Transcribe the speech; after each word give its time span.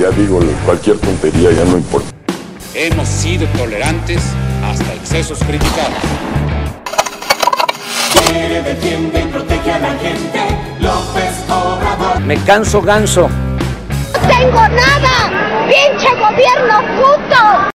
Ya 0.00 0.10
digo, 0.10 0.40
cualquier 0.64 0.98
tontería 0.98 1.52
ya 1.52 1.64
no 1.66 1.76
importa. 1.76 2.08
Hemos 2.74 3.06
sido 3.06 3.46
tolerantes 3.56 4.24
hasta 4.64 4.92
excesos 4.92 5.38
criticados. 5.38 5.94
Quiere, 8.26 8.62
defiende 8.62 9.20
y 9.20 9.26
protege 9.28 9.70
a 9.70 9.78
la 9.78 9.94
gente. 9.98 10.40
López 10.80 11.44
Obrador. 11.48 12.20
Me 12.22 12.36
canso 12.38 12.82
ganso. 12.82 13.28
¡No 13.28 14.28
tengo 14.28 14.56
nada! 14.56 15.68
¡Pinche 15.68 16.08
gobierno 16.16 16.80
puto! 16.96 17.70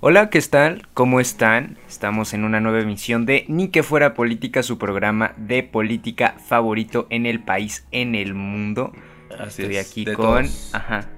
Hola, 0.00 0.30
¿qué 0.30 0.40
tal? 0.40 0.88
¿Cómo 0.94 1.20
están? 1.20 1.76
Estamos 1.86 2.32
en 2.32 2.44
una 2.44 2.60
nueva 2.60 2.80
emisión 2.80 3.26
de 3.26 3.44
Ni 3.48 3.68
que 3.68 3.82
fuera 3.82 4.14
política, 4.14 4.62
su 4.62 4.78
programa 4.78 5.34
de 5.36 5.62
política 5.64 6.36
favorito 6.46 7.06
en 7.10 7.26
el 7.26 7.40
país, 7.40 7.84
en 7.90 8.14
el 8.14 8.32
mundo. 8.32 8.92
Así 9.38 9.62
Estoy 9.62 9.76
es, 9.76 9.90
aquí 9.90 10.04
de 10.04 10.14
con... 10.14 10.44
todos. 10.44 10.70
Ajá. 10.74 11.08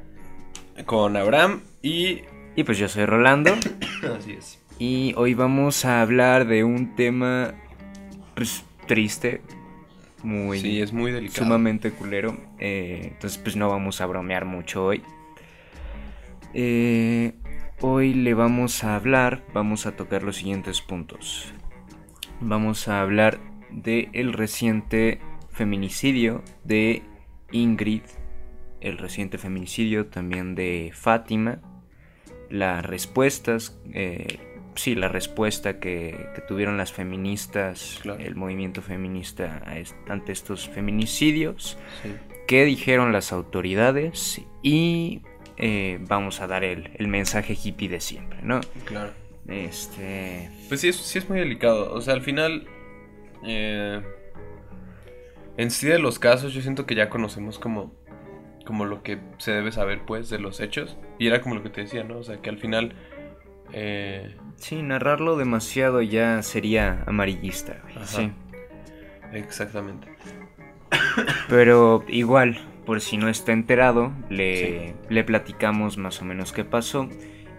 Con 0.87 1.16
Abraham 1.16 1.62
y... 1.83 2.23
Y 2.56 2.65
pues 2.65 2.78
yo 2.78 2.88
soy 2.88 3.06
Rolando. 3.06 3.55
Así 4.19 4.33
es. 4.33 4.59
y 4.78 5.15
hoy 5.16 5.34
vamos 5.34 5.84
a 5.84 6.02
hablar 6.02 6.47
de 6.47 6.64
un 6.64 6.95
tema 6.97 7.55
pues, 8.34 8.64
triste. 8.87 9.41
Muy... 10.23 10.61
Sí, 10.61 10.80
es 10.83 10.92
muy 10.92 11.12
delicado. 11.12 11.45
sumamente 11.45 11.92
culero. 11.92 12.37
eh, 12.59 13.01
entonces, 13.05 13.38
pues 13.38 13.56
no 13.56 13.69
vamos 13.69 14.01
a 14.01 14.06
bromear 14.06 14.45
mucho 14.45 14.84
hoy. 14.84 15.02
Eh, 16.52 17.33
hoy 17.80 18.12
le 18.14 18.34
vamos 18.34 18.83
a 18.84 18.97
hablar, 18.97 19.45
vamos 19.55 19.87
a 19.87 19.92
tocar 19.97 20.23
los 20.23 20.37
siguientes 20.37 20.80
puntos. 20.80 21.52
Vamos 22.41 22.89
a 22.89 23.00
hablar 23.00 23.39
de 23.70 24.09
el 24.12 24.33
reciente 24.33 25.20
feminicidio 25.50 26.42
de 26.64 27.02
Ingrid, 27.52 28.02
el 28.80 28.98
reciente 28.98 29.38
feminicidio 29.38 30.06
también 30.06 30.55
de 30.55 30.91
Fátima, 30.94 31.61
las 32.48 32.84
respuestas, 32.84 33.78
eh, 33.92 34.38
sí, 34.75 34.94
la 34.94 35.08
respuesta 35.08 35.78
que, 35.80 36.27
que 36.34 36.41
tuvieron 36.42 36.77
las 36.78 36.92
feministas, 36.92 37.98
Claro. 38.02 38.20
el 38.20 38.34
movimiento 38.36 38.83
feminista 38.83 39.62
ante 40.08 40.33
estos 40.33 40.69
feminicidios, 40.69 41.78
Sí. 42.02 42.10
qué 42.47 42.64
dijeron 42.64 43.12
las 43.12 43.33
autoridades 43.33 44.41
y 44.62 45.22
eh, 45.58 45.98
vamos 46.00 46.41
a 46.41 46.47
dar 46.47 46.64
el, 46.64 46.91
el 46.94 47.06
mensaje 47.08 47.56
hippie 47.62 47.88
de 47.88 48.00
siempre, 48.00 48.38
¿no? 48.42 48.60
Claro. 48.86 49.12
Este... 49.47 50.48
Pues 50.69 50.80
sí 50.80 50.88
es, 50.88 50.97
sí 50.97 51.19
es 51.19 51.28
muy 51.28 51.38
delicado. 51.38 51.92
O 51.92 52.00
sea, 52.00 52.14
al 52.14 52.22
final... 52.22 52.66
eh, 53.47 54.00
en 55.61 55.70
sí 55.70 55.86
de 55.86 55.98
los 55.98 56.19
casos 56.19 56.53
yo 56.53 56.62
siento 56.62 56.86
que 56.86 56.94
ya 56.94 57.08
conocemos 57.08 57.58
como... 57.58 57.92
Como 58.64 58.84
lo 58.84 59.03
que 59.03 59.19
se 59.39 59.53
debe 59.53 59.72
saber 59.72 60.03
pues 60.06 60.30
de 60.30 60.39
los 60.39 60.61
hechos. 60.61 60.97
Y 61.19 61.27
era 61.27 61.41
como 61.41 61.56
lo 61.56 61.62
que 61.62 61.70
te 61.70 61.80
decía, 61.80 62.05
¿no? 62.05 62.19
O 62.19 62.22
sea, 62.22 62.41
que 62.41 62.50
al 62.50 62.58
final... 62.58 62.94
eh, 63.72 64.36
Sí, 64.56 64.83
narrarlo 64.83 65.36
demasiado 65.36 66.03
ya 66.03 66.42
sería 66.42 67.03
amarillista, 67.06 67.81
güey, 67.83 68.06
sí. 68.06 68.31
exactamente. 69.33 70.08
Pero 71.48 72.05
igual, 72.08 72.58
por 72.84 73.00
si 73.00 73.16
no 73.16 73.28
está 73.28 73.53
enterado, 73.53 74.12
le, 74.28 74.94
le 75.08 75.25
platicamos 75.25 75.97
más 75.97 76.20
o 76.20 76.25
menos 76.25 76.53
qué 76.53 76.64
pasó. 76.64 77.08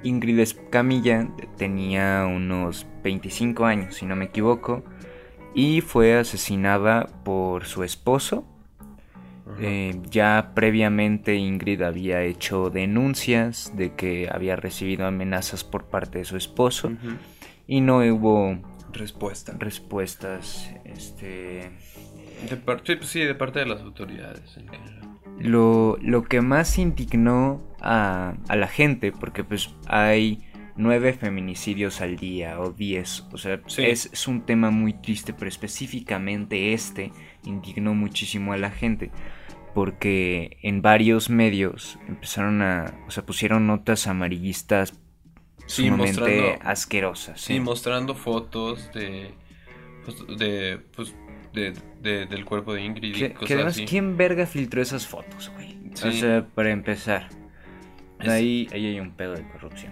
Ingrid 0.03 0.39
Escamilla 0.39 1.27
tenía 1.57 2.25
unos 2.25 2.85
25 3.03 3.65
años, 3.65 3.95
si 3.95 4.05
no 4.05 4.15
me 4.15 4.25
equivoco, 4.25 4.83
y 5.53 5.81
fue 5.81 6.17
asesinada 6.17 7.07
por 7.23 7.65
su 7.65 7.83
esposo. 7.83 8.45
Eh, 9.59 9.99
ya 10.09 10.51
previamente 10.55 11.35
Ingrid 11.35 11.81
había 11.81 12.21
hecho 12.23 12.69
denuncias 12.69 13.73
de 13.75 13.95
que 13.95 14.29
había 14.31 14.55
recibido 14.55 15.05
amenazas 15.05 15.63
por 15.63 15.85
parte 15.85 16.19
de 16.19 16.25
su 16.25 16.37
esposo 16.37 16.93
y 17.67 17.81
no 17.81 17.97
hubo 17.99 18.57
Respuesta. 18.93 19.53
respuestas. 19.59 20.69
Este, 20.85 21.71
De 22.49 22.57
pues 22.57 23.09
sí, 23.09 23.19
de 23.21 23.35
parte 23.35 23.59
de 23.59 23.65
las 23.65 23.81
autoridades 23.81 24.57
en 24.57 24.67
general. 24.67 25.19
lo, 25.39 25.97
lo 26.01 26.23
que 26.23 26.41
más 26.41 26.77
indignó 26.77 27.61
a, 27.81 28.35
a 28.47 28.55
la 28.55 28.67
gente, 28.67 29.11
porque 29.11 29.43
pues 29.43 29.73
hay 29.87 30.43
nueve 30.75 31.13
feminicidios 31.13 32.01
al 32.01 32.15
día 32.17 32.59
o 32.59 32.71
diez, 32.71 33.25
o 33.31 33.37
sea, 33.37 33.61
Sí. 33.67 33.83
es, 33.83 34.09
es 34.11 34.27
un 34.27 34.41
tema 34.45 34.71
muy 34.71 34.93
triste, 34.93 35.33
pero 35.33 35.49
específicamente 35.49 36.73
este 36.73 37.11
indignó 37.45 37.93
muchísimo 37.93 38.53
a 38.53 38.57
la 38.57 38.71
gente, 38.71 39.11
porque 39.73 40.57
en 40.61 40.81
varios 40.81 41.29
medios 41.29 41.97
empezaron 42.07 42.61
a, 42.61 42.93
o 43.07 43.11
sea, 43.11 43.25
pusieron 43.25 43.67
notas 43.67 44.07
amarillistas 44.07 44.93
Sí, 45.67 45.87
sumamente 45.87 46.59
asquerosas. 46.63 47.39
Sí, 47.39 47.59
mostrando 47.59 48.15
fotos 48.15 48.91
de. 48.93 49.31
pues, 50.03 50.17
de. 50.37 50.79
Pues, 50.95 51.15
de, 51.53 51.73
de- 52.01 52.25
del 52.25 52.45
cuerpo 52.45 52.73
de 52.73 52.83
Ingrid 52.83 53.15
y 53.15 53.19
Que, 53.19 53.33
cosas 53.33 53.47
que 53.47 53.53
además, 53.55 53.73
así. 53.75 53.85
¿quién 53.85 54.17
verga 54.17 54.45
filtró 54.45 54.81
esas 54.81 55.05
fotos, 55.07 55.51
güey? 55.55 55.77
O 55.93 56.11
sea, 56.11 56.45
para 56.55 56.71
empezar. 56.71 57.27
Ahí, 58.19 58.67
ahí 58.71 58.85
hay 58.85 58.99
un 58.99 59.11
pedo 59.11 59.33
de 59.33 59.47
corrupción. 59.49 59.91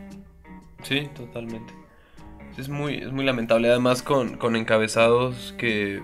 Sí, 0.84 1.09
totalmente. 1.16 1.73
Es 2.57 2.69
muy, 2.69 2.95
es 2.95 3.12
muy 3.12 3.25
lamentable. 3.25 3.69
Además, 3.69 4.03
con, 4.03 4.38
con 4.38 4.56
encabezados 4.56 5.53
que. 5.57 6.03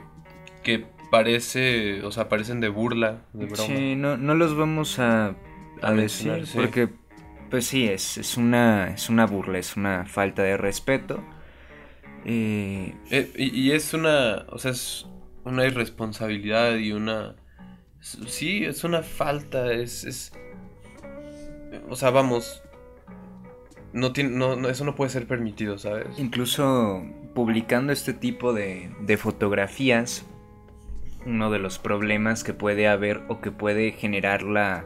que 0.64 0.86
parece. 1.12 2.04
O 2.04 2.12
sea, 2.12 2.30
parecen 2.30 2.60
de 2.62 2.70
burla, 2.70 3.24
de 3.34 3.46
broma. 3.48 3.78
Sí, 3.78 3.96
no, 3.96 4.18
no 4.18 4.36
los 4.36 4.56
vamos 4.56 5.00
a, 5.00 5.36
a 5.82 5.90
A 5.90 5.94
decir 5.94 6.32
mencionar, 6.32 6.46
sí. 6.46 6.58
porque, 6.58 6.90
pues 7.50 7.66
sí, 7.68 7.88
es, 7.88 8.18
es, 8.18 8.38
una, 8.38 8.90
es 8.94 9.10
una 9.10 9.26
burla, 9.26 9.60
es 9.60 9.76
una 9.78 10.06
falta 10.06 10.44
de 10.44 10.58
respeto. 10.58 11.24
Eh, 12.26 12.96
Eh, 13.10 13.32
y, 13.38 13.60
y 13.70 13.72
es 13.72 13.94
una. 13.94 14.46
O 14.50 14.58
sea, 14.60 14.72
es 14.72 15.08
una 15.44 15.66
irresponsabilidad 15.66 16.76
y 16.78 16.92
una. 16.92 17.36
Sí, 18.02 18.64
es 18.66 18.84
una 18.84 19.04
falta. 19.04 19.72
Es. 19.74 20.04
es 20.06 20.32
o 21.90 21.96
sea, 21.96 22.10
vamos. 22.12 22.62
No 23.96 24.12
tiene, 24.14 24.30
no, 24.30 24.56
no- 24.56 24.70
eso 24.70 24.86
no 24.86 24.94
puede 24.94 25.10
ser 25.10 25.26
permitido, 25.26 25.78
¿sabes? 25.80 26.08
incluso 26.20 27.04
publicando 27.34 27.92
este 27.92 28.14
tipo 28.14 28.54
de, 28.54 28.92
de 29.02 29.18
fotografías, 29.18 30.26
uno 31.26 31.50
de 31.50 31.58
los 31.60 31.80
problemas 31.80 32.44
que 32.44 32.54
puede 32.54 32.88
haber 32.88 33.24
o 33.30 33.42
que 33.42 33.52
puede 33.52 33.92
generar 33.94 34.44
la... 34.44 34.86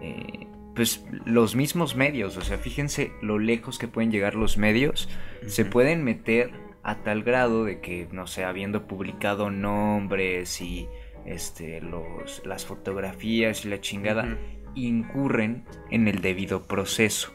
eh, 0.00 0.46
pues 0.76 1.04
los 1.24 1.56
mismos 1.56 1.96
medios, 1.96 2.36
o 2.36 2.42
sea, 2.42 2.56
fíjense 2.58 3.10
lo 3.20 3.40
lejos 3.40 3.78
que 3.80 3.88
pueden 3.88 4.12
llegar 4.12 4.36
los 4.36 4.56
medios, 4.58 5.08
se 5.46 5.64
pueden 5.64 6.04
meter 6.04 6.52
a 6.84 6.96
tal 7.02 7.24
grado 7.24 7.64
de 7.64 7.80
que, 7.80 8.06
no 8.12 8.28
sé, 8.28 8.44
habiendo 8.44 8.86
publicado 8.86 9.50
nombres 9.50 10.60
y 10.60 10.86
este, 11.26 11.80
los, 11.80 12.42
las 12.46 12.64
fotografías 12.64 13.64
y 13.64 13.68
la 13.70 13.80
chingada, 13.80 14.38
incurren 14.76 15.64
en 15.90 16.06
el 16.06 16.20
debido 16.20 16.62
proceso. 16.62 17.32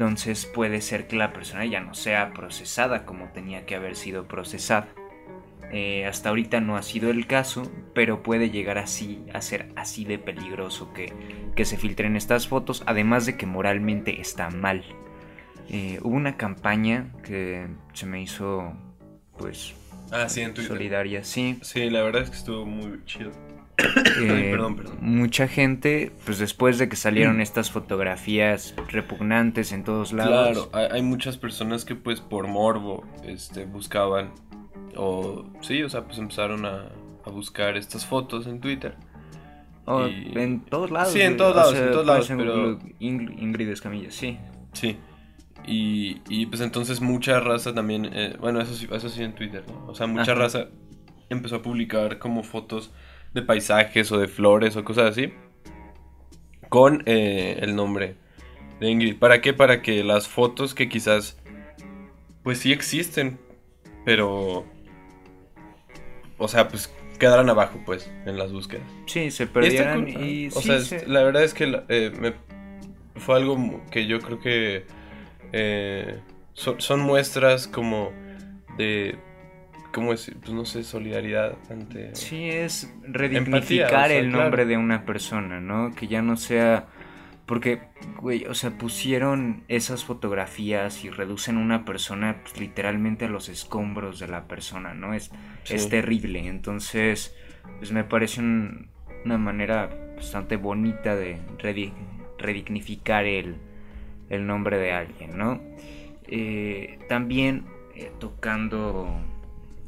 Entonces 0.00 0.46
puede 0.46 0.80
ser 0.80 1.06
que 1.08 1.16
la 1.16 1.34
persona 1.34 1.66
ya 1.66 1.80
no 1.80 1.92
sea 1.92 2.32
procesada 2.32 3.04
como 3.04 3.28
tenía 3.32 3.66
que 3.66 3.74
haber 3.74 3.96
sido 3.96 4.26
procesada. 4.26 4.88
Eh, 5.72 6.06
hasta 6.06 6.30
ahorita 6.30 6.58
no 6.62 6.78
ha 6.78 6.82
sido 6.82 7.10
el 7.10 7.26
caso, 7.26 7.70
pero 7.94 8.22
puede 8.22 8.48
llegar 8.48 8.78
así 8.78 9.22
a 9.34 9.42
ser 9.42 9.68
así 9.76 10.06
de 10.06 10.18
peligroso 10.18 10.90
que, 10.94 11.12
que 11.54 11.66
se 11.66 11.76
filtren 11.76 12.16
estas 12.16 12.48
fotos, 12.48 12.82
además 12.86 13.26
de 13.26 13.36
que 13.36 13.44
moralmente 13.44 14.22
está 14.22 14.48
mal. 14.48 14.82
Eh, 15.68 15.98
hubo 16.02 16.16
una 16.16 16.38
campaña 16.38 17.12
que 17.22 17.66
se 17.92 18.06
me 18.06 18.22
hizo 18.22 18.72
pues 19.36 19.74
Ah, 20.10 20.30
sí, 20.30 20.40
en 20.40 20.54
Twitter. 20.54 20.76
solidaria, 20.76 21.24
sí. 21.24 21.58
Sí, 21.60 21.90
la 21.90 22.02
verdad 22.02 22.22
es 22.22 22.30
que 22.30 22.36
estuvo 22.36 22.64
muy 22.64 23.04
chido. 23.04 23.32
Eh, 24.20 24.48
perdón, 24.52 24.76
perdón. 24.76 24.98
Mucha 25.00 25.48
gente, 25.48 26.12
pues 26.24 26.38
después 26.38 26.78
de 26.78 26.88
que 26.88 26.96
salieron 26.96 27.40
estas 27.40 27.70
fotografías 27.70 28.74
repugnantes 28.88 29.72
en 29.72 29.84
todos 29.84 30.12
lados. 30.12 30.68
Claro, 30.68 30.70
hay, 30.72 30.96
hay 30.98 31.02
muchas 31.02 31.36
personas 31.36 31.84
que 31.84 31.94
pues 31.94 32.20
por 32.20 32.46
morbo 32.46 33.04
este, 33.24 33.64
buscaban 33.64 34.30
o 34.96 35.44
sí, 35.60 35.82
o 35.82 35.88
sea, 35.88 36.04
pues 36.04 36.18
empezaron 36.18 36.64
a, 36.66 36.86
a 37.24 37.30
buscar 37.30 37.76
estas 37.76 38.04
fotos 38.06 38.46
en 38.46 38.60
Twitter. 38.60 38.94
y- 40.08 40.38
En 40.38 40.60
todos 40.60 40.90
lados. 40.90 41.12
Sí, 41.12 41.20
en 41.20 41.28
güey, 41.28 41.38
todos 41.38 41.52
o 41.52 41.56
lados, 41.56 41.72
sea, 41.74 41.84
en 41.86 41.92
todos 41.92 42.06
lados, 42.06 42.28
pero- 42.36 42.78
Ing- 43.00 43.34
Ingrid 43.40 43.68
Escamilla, 43.70 44.10
sí. 44.10 44.38
Sí. 44.72 44.96
Y, 45.66 46.22
y 46.28 46.46
pues 46.46 46.60
entonces 46.62 47.00
mucha 47.00 47.38
raza 47.40 47.74
también, 47.74 48.06
eh, 48.12 48.36
bueno, 48.40 48.60
eso 48.60 48.74
sí, 48.74 48.88
eso 48.90 49.08
sí 49.08 49.22
en 49.22 49.34
Twitter, 49.34 49.62
¿no? 49.68 49.86
O 49.88 49.94
sea, 49.94 50.06
mucha 50.06 50.32
Ajá. 50.32 50.34
raza 50.34 50.66
empezó 51.28 51.56
a 51.56 51.62
publicar 51.62 52.18
como 52.18 52.42
fotos 52.42 52.92
de 53.34 53.42
paisajes 53.42 54.10
o 54.12 54.18
de 54.18 54.28
flores 54.28 54.76
o 54.76 54.84
cosas 54.84 55.10
así 55.12 55.32
con 56.68 57.02
eh, 57.06 57.58
el 57.62 57.74
nombre 57.74 58.14
de 58.80 58.90
Ingrid. 58.90 59.18
¿Para 59.18 59.40
qué? 59.40 59.52
Para 59.52 59.82
que 59.82 60.04
las 60.04 60.28
fotos 60.28 60.74
que 60.74 60.88
quizás 60.88 61.36
pues 62.42 62.58
sí 62.60 62.72
existen, 62.72 63.38
pero 64.04 64.64
o 66.38 66.48
sea, 66.48 66.68
pues 66.68 66.90
quedaran 67.18 67.50
abajo, 67.50 67.78
pues, 67.84 68.10
en 68.24 68.38
las 68.38 68.50
búsquedas. 68.50 68.86
Sí, 69.06 69.30
se 69.30 69.46
cool, 69.92 70.08
y. 70.22 70.48
O 70.48 70.50
sí, 70.52 70.68
sea, 70.68 70.80
se- 70.80 71.06
la 71.06 71.22
verdad 71.22 71.44
es 71.44 71.52
que 71.52 71.82
eh, 71.90 72.10
me- 72.18 72.32
fue 73.20 73.36
algo 73.36 73.82
que 73.90 74.06
yo 74.06 74.20
creo 74.20 74.40
que 74.40 74.86
eh, 75.52 76.18
son 76.80 77.00
muestras 77.00 77.68
como 77.68 78.10
de, 78.78 79.18
¿cómo 79.92 80.12
decir? 80.12 80.36
Pues 80.40 80.52
no 80.52 80.64
sé, 80.64 80.82
solidaridad 80.84 81.56
ante... 81.70 82.14
Sí, 82.14 82.48
es 82.48 82.84
Empatía, 82.84 83.12
redignificar 83.12 84.04
o 84.04 84.08
sea, 84.08 84.18
el 84.18 84.30
nombre 84.30 84.50
claro. 84.64 84.68
de 84.68 84.76
una 84.76 85.04
persona, 85.04 85.60
¿no? 85.60 85.94
Que 85.94 86.06
ya 86.08 86.22
no 86.22 86.36
sea... 86.36 86.86
Porque, 87.46 87.80
güey, 88.20 88.44
o 88.44 88.54
sea, 88.54 88.70
pusieron 88.78 89.64
esas 89.66 90.04
fotografías 90.04 91.04
y 91.04 91.10
reducen 91.10 91.56
una 91.56 91.84
persona 91.84 92.36
pues, 92.42 92.60
literalmente 92.60 93.24
a 93.24 93.28
los 93.28 93.48
escombros 93.48 94.20
de 94.20 94.28
la 94.28 94.44
persona, 94.46 94.94
¿no? 94.94 95.14
Es, 95.14 95.32
Sí. 95.64 95.74
es 95.74 95.88
terrible. 95.88 96.46
Entonces, 96.46 97.34
pues 97.78 97.90
me 97.90 98.04
parece 98.04 98.40
un- 98.40 98.88
una 99.24 99.36
manera 99.36 99.90
bastante 100.14 100.54
bonita 100.56 101.16
de 101.16 101.38
redi- 101.58 101.92
redignificar 102.38 103.24
el, 103.24 103.56
el 104.28 104.46
nombre 104.46 104.78
de 104.78 104.92
alguien, 104.92 105.36
¿no? 105.36 105.60
Eh, 106.28 107.00
también 107.08 107.64
eh, 107.96 108.12
tocando 108.20 109.08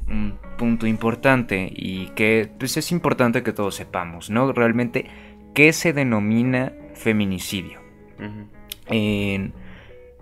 un 0.07 0.37
punto 0.57 0.85
importante 0.87 1.71
y 1.75 2.07
que 2.15 2.49
pues 2.59 2.77
es 2.77 2.91
importante 2.91 3.43
que 3.43 3.53
todos 3.53 3.75
sepamos, 3.75 4.29
¿no? 4.29 4.51
Realmente, 4.51 5.05
¿qué 5.53 5.73
se 5.73 5.93
denomina 5.93 6.73
feminicidio? 6.93 7.79
En- 8.87 9.53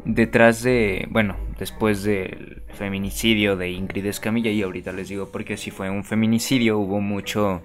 detrás 0.04 0.64
de, 0.64 1.08
bueno, 1.12 1.36
después 1.60 2.04
del 2.04 2.64
feminicidio 2.74 3.56
de 3.56 3.70
Ingrid 3.70 4.06
Escamilla, 4.08 4.50
y 4.50 4.64
ahorita 4.64 4.92
les 4.92 5.10
digo 5.10 5.30
porque 5.32 5.58
si 5.58 5.70
fue 5.70 5.90
un 5.92 6.04
feminicidio, 6.04 6.80
hubo 6.80 7.02
mucho 7.02 7.62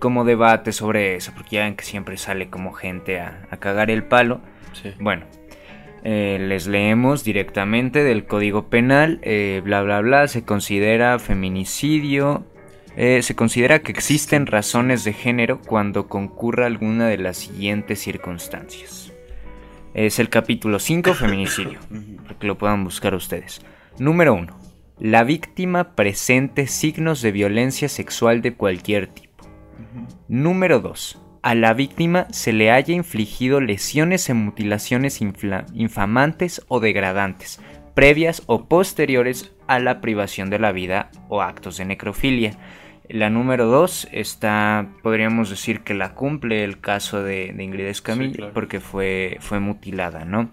como 0.00 0.24
debate 0.24 0.72
sobre 0.72 1.14
eso, 1.14 1.32
porque 1.34 1.56
ya 1.56 1.64
ven 1.64 1.76
que 1.76 1.84
siempre 1.84 2.16
sale 2.16 2.50
como 2.50 2.72
gente 2.72 3.20
a, 3.20 3.46
a 3.50 3.56
cagar 3.58 3.90
el 3.90 4.02
palo. 4.02 4.40
Sí. 4.72 4.90
Bueno, 4.98 5.26
eh, 6.08 6.38
les 6.38 6.68
leemos 6.68 7.24
directamente 7.24 8.04
del 8.04 8.26
Código 8.26 8.68
Penal, 8.68 9.18
eh, 9.22 9.60
bla, 9.64 9.82
bla, 9.82 10.00
bla, 10.00 10.28
se 10.28 10.44
considera 10.44 11.18
feminicidio, 11.18 12.46
eh, 12.96 13.22
se 13.22 13.34
considera 13.34 13.80
que 13.80 13.90
existen 13.90 14.46
razones 14.46 15.02
de 15.02 15.12
género 15.12 15.60
cuando 15.60 16.06
concurra 16.06 16.66
alguna 16.66 17.08
de 17.08 17.18
las 17.18 17.38
siguientes 17.38 17.98
circunstancias. 17.98 19.12
Es 19.94 20.20
el 20.20 20.28
capítulo 20.28 20.78
5, 20.78 21.12
feminicidio, 21.14 21.80
para 22.22 22.38
que 22.38 22.46
lo 22.46 22.56
puedan 22.56 22.84
buscar 22.84 23.12
ustedes. 23.12 23.60
Número 23.98 24.32
1. 24.34 24.56
La 25.00 25.24
víctima 25.24 25.96
presente 25.96 26.68
signos 26.68 27.20
de 27.20 27.32
violencia 27.32 27.88
sexual 27.88 28.42
de 28.42 28.54
cualquier 28.54 29.08
tipo. 29.08 29.44
Número 30.28 30.78
2. 30.78 31.25
A 31.46 31.54
la 31.54 31.74
víctima 31.74 32.26
se 32.32 32.52
le 32.52 32.72
haya 32.72 32.92
infligido 32.92 33.60
lesiones 33.60 34.28
en 34.30 34.36
mutilaciones 34.38 35.20
infamantes 35.20 36.60
o 36.66 36.80
degradantes, 36.80 37.60
previas 37.94 38.42
o 38.46 38.64
posteriores 38.64 39.52
a 39.68 39.78
la 39.78 40.00
privación 40.00 40.50
de 40.50 40.58
la 40.58 40.72
vida 40.72 41.08
o 41.28 41.42
actos 41.42 41.76
de 41.76 41.84
necrofilia. 41.84 42.58
La 43.08 43.30
número 43.30 43.66
2 43.66 44.08
está, 44.10 44.88
podríamos 45.04 45.48
decir 45.48 45.82
que 45.82 45.94
la 45.94 46.14
cumple 46.14 46.64
el 46.64 46.80
caso 46.80 47.22
de, 47.22 47.52
de 47.52 47.62
Ingrid 47.62 47.86
Escamilla, 47.86 48.32
Sí, 48.32 48.38
claro. 48.38 48.52
porque 48.52 48.80
fue, 48.80 49.36
fue 49.38 49.60
mutilada, 49.60 50.24
¿no? 50.24 50.50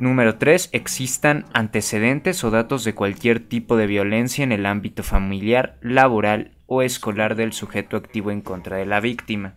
Número 0.00 0.34
3. 0.36 0.70
Existan 0.72 1.44
antecedentes 1.52 2.42
o 2.42 2.50
datos 2.50 2.82
de 2.82 2.96
cualquier 2.96 3.38
tipo 3.38 3.76
de 3.76 3.86
violencia 3.86 4.42
en 4.42 4.50
el 4.50 4.66
ámbito 4.66 5.04
familiar, 5.04 5.76
laboral 5.80 6.56
o 6.72 6.82
escolar 6.82 7.34
del 7.34 7.52
sujeto 7.52 7.96
activo 7.96 8.30
en 8.30 8.42
contra 8.42 8.76
de 8.76 8.86
la 8.86 9.00
víctima. 9.00 9.54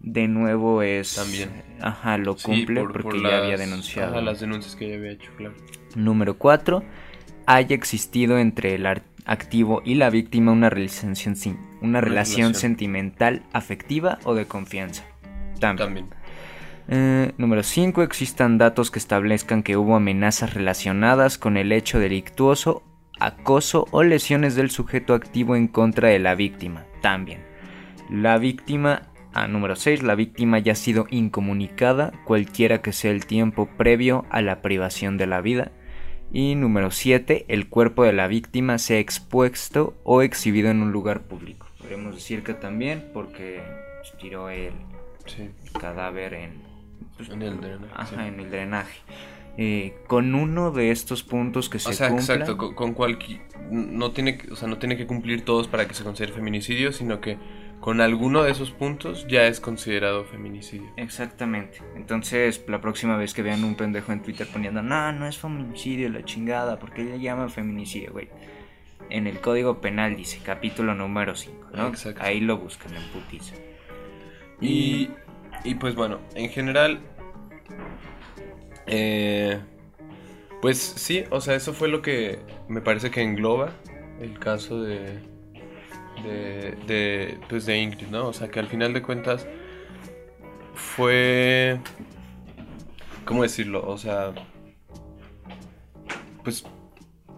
De 0.00 0.28
nuevo 0.28 0.80
es... 0.80 1.14
También. 1.14 1.50
Ajá, 1.82 2.16
lo 2.16 2.38
Sí, 2.38 2.44
cumple 2.46 2.80
por- 2.80 2.92
porque 2.92 3.18
por 3.20 3.22
ya 3.30 3.36
había 3.42 3.58
denunciado. 3.58 4.12
ajá, 4.12 4.22
las 4.22 4.40
denuncias 4.40 4.74
que 4.74 4.88
ya 4.88 4.94
había 4.96 5.10
hecho, 5.10 5.30
claro. 5.36 5.54
Número 5.94 6.38
4. 6.38 6.82
Haya 7.44 7.74
existido 7.76 8.38
entre 8.38 8.76
el 8.76 8.86
activo 9.26 9.82
y 9.84 9.96
la 9.96 10.08
víctima 10.08 10.52
una 10.52 10.70
relación, 10.70 11.12
una 11.82 12.00
relación 12.00 12.00
relación. 12.00 12.54
sentimental, 12.54 13.42
afectiva 13.52 14.18
o 14.24 14.34
de 14.34 14.46
confianza. 14.46 15.04
También. 15.60 15.76
También. 15.86 16.06
Eh, 16.88 17.32
número 17.36 17.62
5. 17.62 18.02
Existan 18.02 18.56
datos 18.56 18.90
que 18.90 18.98
establezcan 18.98 19.62
que 19.62 19.76
hubo 19.76 19.96
amenazas 19.96 20.54
relacionadas 20.54 21.36
con 21.36 21.58
el 21.58 21.72
hecho 21.72 21.98
delictuoso, 21.98 22.82
acoso 23.20 23.86
o 23.90 24.02
lesiones 24.02 24.54
del 24.56 24.70
sujeto 24.70 25.14
activo 25.14 25.56
en 25.56 25.68
contra 25.68 26.08
de 26.08 26.18
la 26.18 26.34
víctima. 26.34 26.84
También. 27.00 27.44
La 28.10 28.38
víctima. 28.38 29.02
Ah, 29.32 29.48
número 29.48 29.76
6. 29.76 30.02
La 30.02 30.14
víctima 30.14 30.58
ya 30.58 30.72
ha 30.72 30.76
sido 30.76 31.06
incomunicada, 31.10 32.12
cualquiera 32.24 32.82
que 32.82 32.92
sea 32.92 33.10
el 33.10 33.26
tiempo 33.26 33.66
previo 33.76 34.26
a 34.30 34.42
la 34.42 34.62
privación 34.62 35.16
de 35.16 35.26
la 35.26 35.40
vida. 35.40 35.72
Y 36.32 36.54
número 36.54 36.90
7. 36.90 37.44
El 37.48 37.68
cuerpo 37.68 38.04
de 38.04 38.12
la 38.12 38.26
víctima 38.28 38.78
sea 38.78 38.98
expuesto 38.98 39.94
o 40.04 40.22
exhibido 40.22 40.70
en 40.70 40.82
un 40.82 40.92
lugar 40.92 41.22
público. 41.22 41.66
Podríamos 41.78 42.14
decir 42.14 42.42
que 42.42 42.54
también 42.54 43.10
porque 43.12 43.62
tiró 44.20 44.48
el 44.50 44.72
Sí. 45.26 45.50
cadáver 45.80 46.34
en, 46.34 46.62
pues, 47.16 47.30
En 47.30 47.42
el 47.42 47.60
drenaje, 47.60 47.92
Ajá, 47.94 48.06
sí. 48.22 48.28
en 48.28 48.40
el 48.40 48.50
drenaje. 48.50 48.98
Eh, 49.56 49.94
con 50.08 50.34
uno 50.34 50.72
de 50.72 50.90
estos 50.90 51.22
puntos 51.22 51.68
que 51.68 51.78
se 51.78 51.90
O 51.90 51.92
sea, 51.92 52.08
cumplan- 52.08 52.18
exacto, 52.40 52.56
con, 52.56 52.74
con 52.74 52.94
cualqui- 52.96 53.40
no 53.70 54.10
tiene, 54.10 54.36
que- 54.38 54.50
o 54.50 54.56
sea, 54.56 54.66
no 54.68 54.78
tiene 54.78 54.96
que 54.96 55.06
cumplir 55.06 55.44
todos 55.44 55.68
para 55.68 55.86
que 55.86 55.94
se 55.94 56.02
considere 56.02 56.32
feminicidio, 56.32 56.90
sino 56.92 57.20
que 57.20 57.38
con 57.80 58.00
alguno 58.00 58.42
de 58.42 58.50
esos 58.50 58.70
puntos 58.72 59.26
ya 59.28 59.46
es 59.46 59.60
considerado 59.60 60.24
feminicidio. 60.24 60.90
Exactamente. 60.96 61.78
Entonces, 61.94 62.64
la 62.66 62.80
próxima 62.80 63.16
vez 63.16 63.32
que 63.34 63.42
vean 63.42 63.62
un 63.62 63.76
pendejo 63.76 64.10
en 64.10 64.22
Twitter 64.22 64.46
poniendo, 64.52 64.82
no, 64.82 65.12
no 65.12 65.26
es 65.28 65.38
feminicidio, 65.38 66.08
la 66.08 66.24
chingada, 66.24 66.78
¿por 66.80 66.92
qué 66.92 67.04
le 67.04 67.20
llaman 67.20 67.50
feminicidio, 67.50 68.10
güey? 68.12 68.30
En 69.10 69.26
el 69.26 69.38
Código 69.40 69.80
Penal 69.82 70.16
dice, 70.16 70.40
capítulo 70.42 70.94
número 70.94 71.36
5, 71.36 71.68
¿no? 71.74 71.88
Exacto. 71.88 72.22
Ahí 72.24 72.40
lo 72.40 72.56
buscan 72.58 72.94
en 72.94 73.02
putiza. 73.12 73.54
Y, 74.60 75.10
y 75.62 75.74
pues 75.74 75.94
bueno, 75.94 76.20
en 76.34 76.48
general, 76.48 77.00
eh, 78.86 79.60
pues 80.60 80.78
sí, 80.78 81.24
o 81.30 81.40
sea, 81.40 81.54
eso 81.54 81.72
fue 81.72 81.88
lo 81.88 82.02
que 82.02 82.38
me 82.68 82.80
parece 82.80 83.10
que 83.10 83.22
engloba 83.22 83.72
el 84.20 84.38
caso 84.38 84.82
de, 84.82 85.20
de, 86.22 86.76
de, 86.86 87.38
pues 87.48 87.66
de 87.66 87.78
Ingrid, 87.78 88.08
¿no? 88.08 88.28
O 88.28 88.32
sea, 88.32 88.48
que 88.48 88.60
al 88.60 88.68
final 88.68 88.92
de 88.92 89.02
cuentas 89.02 89.46
fue, 90.74 91.80
¿cómo 93.24 93.42
decirlo? 93.42 93.86
O 93.86 93.98
sea, 93.98 94.32
pues 96.42 96.64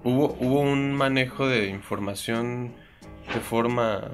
hubo, 0.05 0.37
hubo 0.41 0.61
un 0.61 0.95
manejo 0.95 1.47
de 1.47 1.69
información 1.69 2.75
de 3.33 3.41
forma 3.41 4.13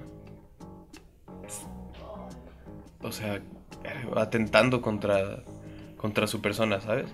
o 3.02 3.10
sea, 3.10 3.42
atentando 4.16 4.80
contra, 4.80 5.42
contra 6.02 6.26
su 6.26 6.42
persona, 6.42 6.80
¿sabes? 6.82 7.08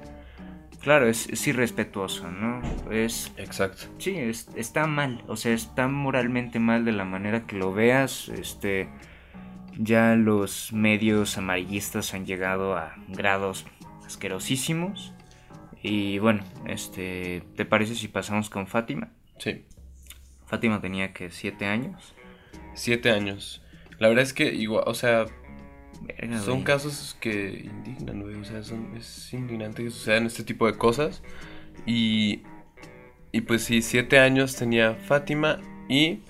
Claro, 0.80 1.06
es, 1.08 1.28
es 1.28 1.46
irrespetuoso, 1.46 2.28
¿no? 2.30 2.60
Es 2.90 3.32
Exacto. 3.36 3.82
Sí, 3.98 4.16
es- 4.16 4.48
está 4.56 4.86
mal, 4.86 5.22
o 5.28 5.36
sea, 5.36 5.52
está 5.52 5.86
moralmente 5.88 6.58
mal 6.58 6.84
de 6.84 6.92
la 6.92 7.04
manera 7.04 7.46
que 7.46 7.56
lo 7.56 7.72
veas. 7.72 8.28
Este, 8.30 8.88
ya 9.76 10.14
los 10.16 10.72
medios 10.72 11.36
amarillistas 11.38 12.14
han 12.14 12.26
llegado 12.26 12.76
a 12.76 12.94
grados 13.08 13.66
asquerosísimos. 14.06 15.12
Y 15.82 16.18
bueno, 16.18 16.42
este, 16.66 17.42
¿te 17.56 17.64
parece 17.64 17.94
si 17.94 18.08
pasamos 18.08 18.50
con 18.50 18.66
Fátima? 18.66 19.10
Sí, 19.38 19.64
Fátima 20.46 20.80
tenía 20.80 21.12
que 21.12 21.30
siete 21.30 21.66
años. 21.66 22.14
siete 22.74 23.10
años. 23.10 23.62
La 23.98 24.08
verdad 24.08 24.22
es 24.24 24.32
que 24.32 24.54
igual, 24.54 24.84
o 24.86 24.94
sea, 24.94 25.26
Verga, 26.02 26.38
son 26.38 26.54
güey. 26.54 26.64
casos 26.64 27.16
que 27.20 27.64
indignan, 27.70 28.22
güey. 28.22 28.34
O 28.36 28.44
sea, 28.44 28.62
son, 28.62 28.96
es 28.96 29.32
indignante 29.32 29.82
que 29.84 29.90
sucedan 29.90 30.26
este 30.26 30.44
tipo 30.44 30.66
de 30.66 30.76
cosas. 30.78 31.22
Y, 31.86 32.42
y 33.32 33.40
pues 33.42 33.62
sí, 33.64 33.82
siete 33.82 34.18
años 34.18 34.56
tenía 34.56 34.94
Fátima 34.94 35.60
y 35.88 36.20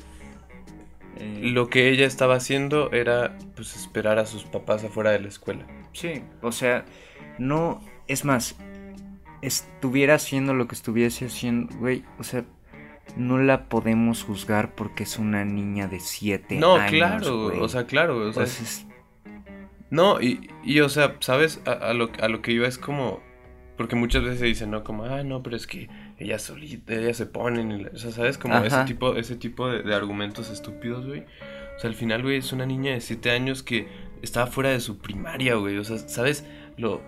Eh, 1.21 1.41
lo 1.43 1.69
que 1.69 1.89
ella 1.91 2.07
estaba 2.07 2.37
haciendo 2.37 2.93
era 2.93 3.37
pues 3.57 3.75
esperar 3.75 4.21
a 4.21 4.27
sus 4.27 4.45
papás 4.45 4.85
afuera 4.85 5.11
de 5.11 5.19
la 5.19 5.27
escuela. 5.27 5.67
Sí, 5.93 6.23
o 6.43 6.53
sea, 6.53 6.85
no, 7.39 7.81
es 8.07 8.25
más, 8.25 8.55
estuviera 9.43 10.15
haciendo 10.15 10.55
lo 10.55 10.69
que 10.69 10.77
estuviese 10.77 11.27
haciendo, 11.27 11.75
güey, 11.79 12.05
o 12.21 12.23
sea, 12.23 12.45
no 13.17 13.39
la 13.39 13.69
podemos 13.69 14.23
juzgar 14.23 14.77
porque 14.77 15.03
es 15.03 15.19
una 15.19 15.45
niña 15.45 15.89
de 15.89 15.99
7 15.99 16.57
No, 16.57 16.77
años. 16.77 16.91
claro, 16.93 17.45
güey. 17.49 17.59
o 17.61 17.69
sea, 17.69 17.85
claro, 17.87 18.29
o 18.29 18.33
sea, 18.33 18.43
O 18.45 18.47
sea, 18.47 18.63
es- 18.65 18.87
No, 19.91 20.21
y, 20.21 20.49
y 20.65 20.81
o 20.81 20.89
sea, 20.89 21.17
¿sabes? 21.21 21.61
A, 21.67 21.73
a 21.73 21.95
lo, 21.95 22.11
a 22.21 22.29
lo 22.29 22.43
que 22.43 22.53
iba 22.53 22.67
es 22.69 22.79
como. 22.79 23.21
Porque 23.77 23.95
muchas 23.95 24.25
veces 24.25 24.41
se 24.41 24.47
dice, 24.47 24.67
¿no? 24.67 24.83
Como, 24.83 25.05
ah, 25.05 25.23
no, 25.23 25.43
pero 25.43 25.55
es 25.57 25.67
que 25.69 25.89
ella 26.19 26.39
solita, 26.41 26.95
ella 26.95 27.15
se 27.15 27.27
ponen. 27.27 27.91
O 27.95 27.97
sea, 27.97 28.11
¿sabes? 28.11 28.37
Como 28.37 28.57
ese 28.59 28.83
tipo, 28.85 29.15
ese 29.15 29.37
tipo 29.37 29.69
de, 29.71 29.83
de 29.83 29.95
argumentos 29.95 30.51
estúpidos, 30.51 31.07
güey. 31.07 31.21
O 31.77 31.81
sea, 31.81 31.89
al 31.89 31.95
final, 31.95 32.23
güey, 32.23 32.39
es 32.39 32.53
una 32.53 32.67
niña 32.67 32.93
de 32.93 33.01
7 33.01 33.31
años 33.31 33.63
que 33.63 33.87
estaba 34.21 34.49
fuera 34.49 34.71
de 34.71 34.81
su 34.81 34.99
primaria, 34.99 35.55
güey. 35.55 35.79
O 35.79 35.85
sea, 35.85 35.97
¿sabes? 35.99 36.45
Lo... 36.77 37.01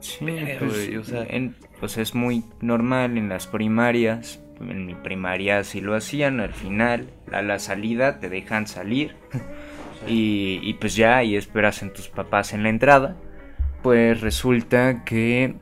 Sí, 0.00 0.18
pues, 0.58 0.60
güey, 0.72 0.96
o 0.96 1.02
sea- 1.04 1.24
en- 1.28 1.56
pues 1.80 1.96
es 1.96 2.14
muy 2.14 2.44
normal 2.60 3.16
en 3.16 3.30
las 3.30 3.46
primarias. 3.46 4.40
En 4.60 4.84
mi 4.86 4.94
primaria 4.94 5.64
sí 5.64 5.80
lo 5.80 5.94
hacían. 5.94 6.40
Al 6.40 6.52
final, 6.52 7.08
a 7.32 7.40
la 7.40 7.58
salida 7.58 8.20
te 8.20 8.28
dejan 8.28 8.66
salir. 8.66 9.16
Y, 10.06 10.60
y 10.62 10.74
pues 10.74 10.96
ya, 10.96 11.22
y 11.24 11.36
esperas 11.36 11.82
en 11.82 11.92
tus 11.92 12.08
papás 12.08 12.52
en 12.52 12.62
la 12.62 12.68
entrada. 12.68 13.16
Pues 13.82 14.20
resulta 14.20 15.04
que 15.04 15.56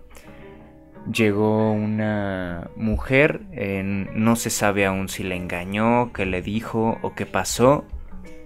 llegó 1.13 1.73
una 1.73 2.71
mujer. 2.77 3.41
no 3.53 4.37
se 4.37 4.51
sabe 4.51 4.87
aún 4.87 5.09
si 5.09 5.23
le 5.23 5.37
engañó, 5.37 6.13
qué 6.13 6.27
le 6.27 6.43
dijo 6.43 6.99
o 7.03 7.15
qué 7.15 7.27
pasó. 7.27 7.85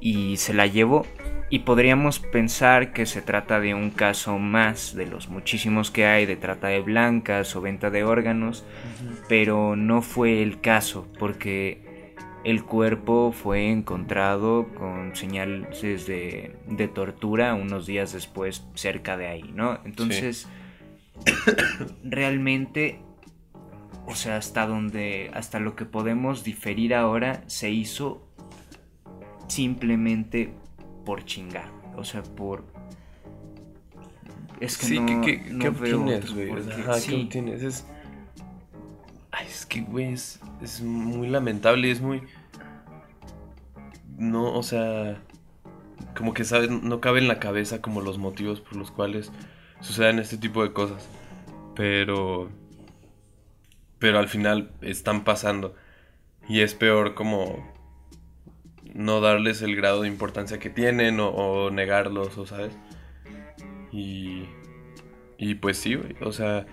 Y 0.00 0.36
se 0.38 0.54
la 0.54 0.66
llevó. 0.66 1.06
Y 1.52 1.60
podríamos 1.60 2.20
pensar 2.20 2.92
que 2.92 3.06
se 3.06 3.22
trata 3.22 3.58
de 3.58 3.74
un 3.74 3.90
caso 3.90 4.38
más 4.38 4.94
de 4.94 5.06
los 5.06 5.28
muchísimos 5.28 5.90
que 5.90 6.06
hay 6.06 6.24
de 6.24 6.36
trata 6.36 6.68
de 6.68 6.80
blancas 6.80 7.56
o 7.56 7.60
venta 7.60 7.90
de 7.90 8.04
órganos, 8.04 8.64
pero 9.28 9.74
no 9.74 10.00
fue 10.00 10.44
el 10.44 10.60
caso 10.60 11.08
porque 11.18 11.89
el 12.44 12.64
cuerpo 12.64 13.32
fue 13.32 13.70
encontrado 13.70 14.68
con 14.74 15.14
señales 15.14 16.06
de, 16.06 16.56
de 16.66 16.88
tortura 16.88 17.54
unos 17.54 17.86
días 17.86 18.12
después 18.12 18.64
cerca 18.74 19.16
de 19.16 19.26
ahí, 19.26 19.50
¿no? 19.54 19.78
Entonces, 19.84 20.48
realmente, 22.04 23.00
o 24.06 24.14
sea, 24.14 24.36
hasta 24.38 24.66
donde, 24.66 25.30
hasta 25.34 25.60
lo 25.60 25.76
que 25.76 25.84
podemos 25.84 26.42
diferir 26.42 26.94
ahora, 26.94 27.42
se 27.46 27.70
hizo 27.70 28.26
simplemente 29.48 30.52
por 31.04 31.24
chingar, 31.24 31.70
o 31.96 32.04
sea, 32.04 32.22
por... 32.22 32.64
Es 34.60 34.76
que 34.76 34.86
Sí, 34.86 35.00
no, 35.00 35.22
¿qué, 35.22 35.42
qué, 35.42 35.50
no 35.50 35.58
qué 35.58 35.70
veo 35.70 36.00
obtienes, 36.00 36.24
otro, 36.24 36.34
güey? 36.34 36.48
porque 36.48 36.72
Ajá, 36.72 36.94
¿qué 36.94 37.00
sí. 37.00 37.28
Ay, 37.32 37.52
es 37.52 37.86
que, 39.70 39.80
güey, 39.80 40.12
es, 40.12 40.40
es 40.60 40.82
muy 40.82 41.28
lamentable, 41.28 41.90
es 41.90 42.02
muy... 42.02 42.22
No, 44.18 44.52
o 44.52 44.62
sea... 44.62 45.22
Como 46.14 46.34
que, 46.34 46.44
¿sabes? 46.44 46.68
No 46.70 47.00
cabe 47.00 47.20
en 47.20 47.28
la 47.28 47.38
cabeza 47.38 47.80
como 47.80 48.02
los 48.02 48.18
motivos 48.18 48.60
por 48.60 48.76
los 48.76 48.90
cuales 48.90 49.32
suceden 49.80 50.18
este 50.18 50.36
tipo 50.36 50.62
de 50.62 50.74
cosas. 50.74 51.08
Pero... 51.74 52.50
Pero 53.98 54.18
al 54.18 54.28
final 54.28 54.72
están 54.82 55.24
pasando. 55.24 55.74
Y 56.46 56.60
es 56.60 56.74
peor 56.74 57.14
como... 57.14 57.72
No 58.92 59.20
darles 59.20 59.62
el 59.62 59.76
grado 59.76 60.02
de 60.02 60.08
importancia 60.08 60.58
que 60.58 60.68
tienen 60.68 61.20
o, 61.20 61.28
o 61.28 61.70
negarlos, 61.70 62.36
o 62.36 62.44
sabes. 62.44 62.76
Y, 63.92 64.46
y 65.38 65.54
pues 65.54 65.78
sí, 65.78 65.94
güey. 65.94 66.16
O 66.22 66.32
sea, 66.32 66.66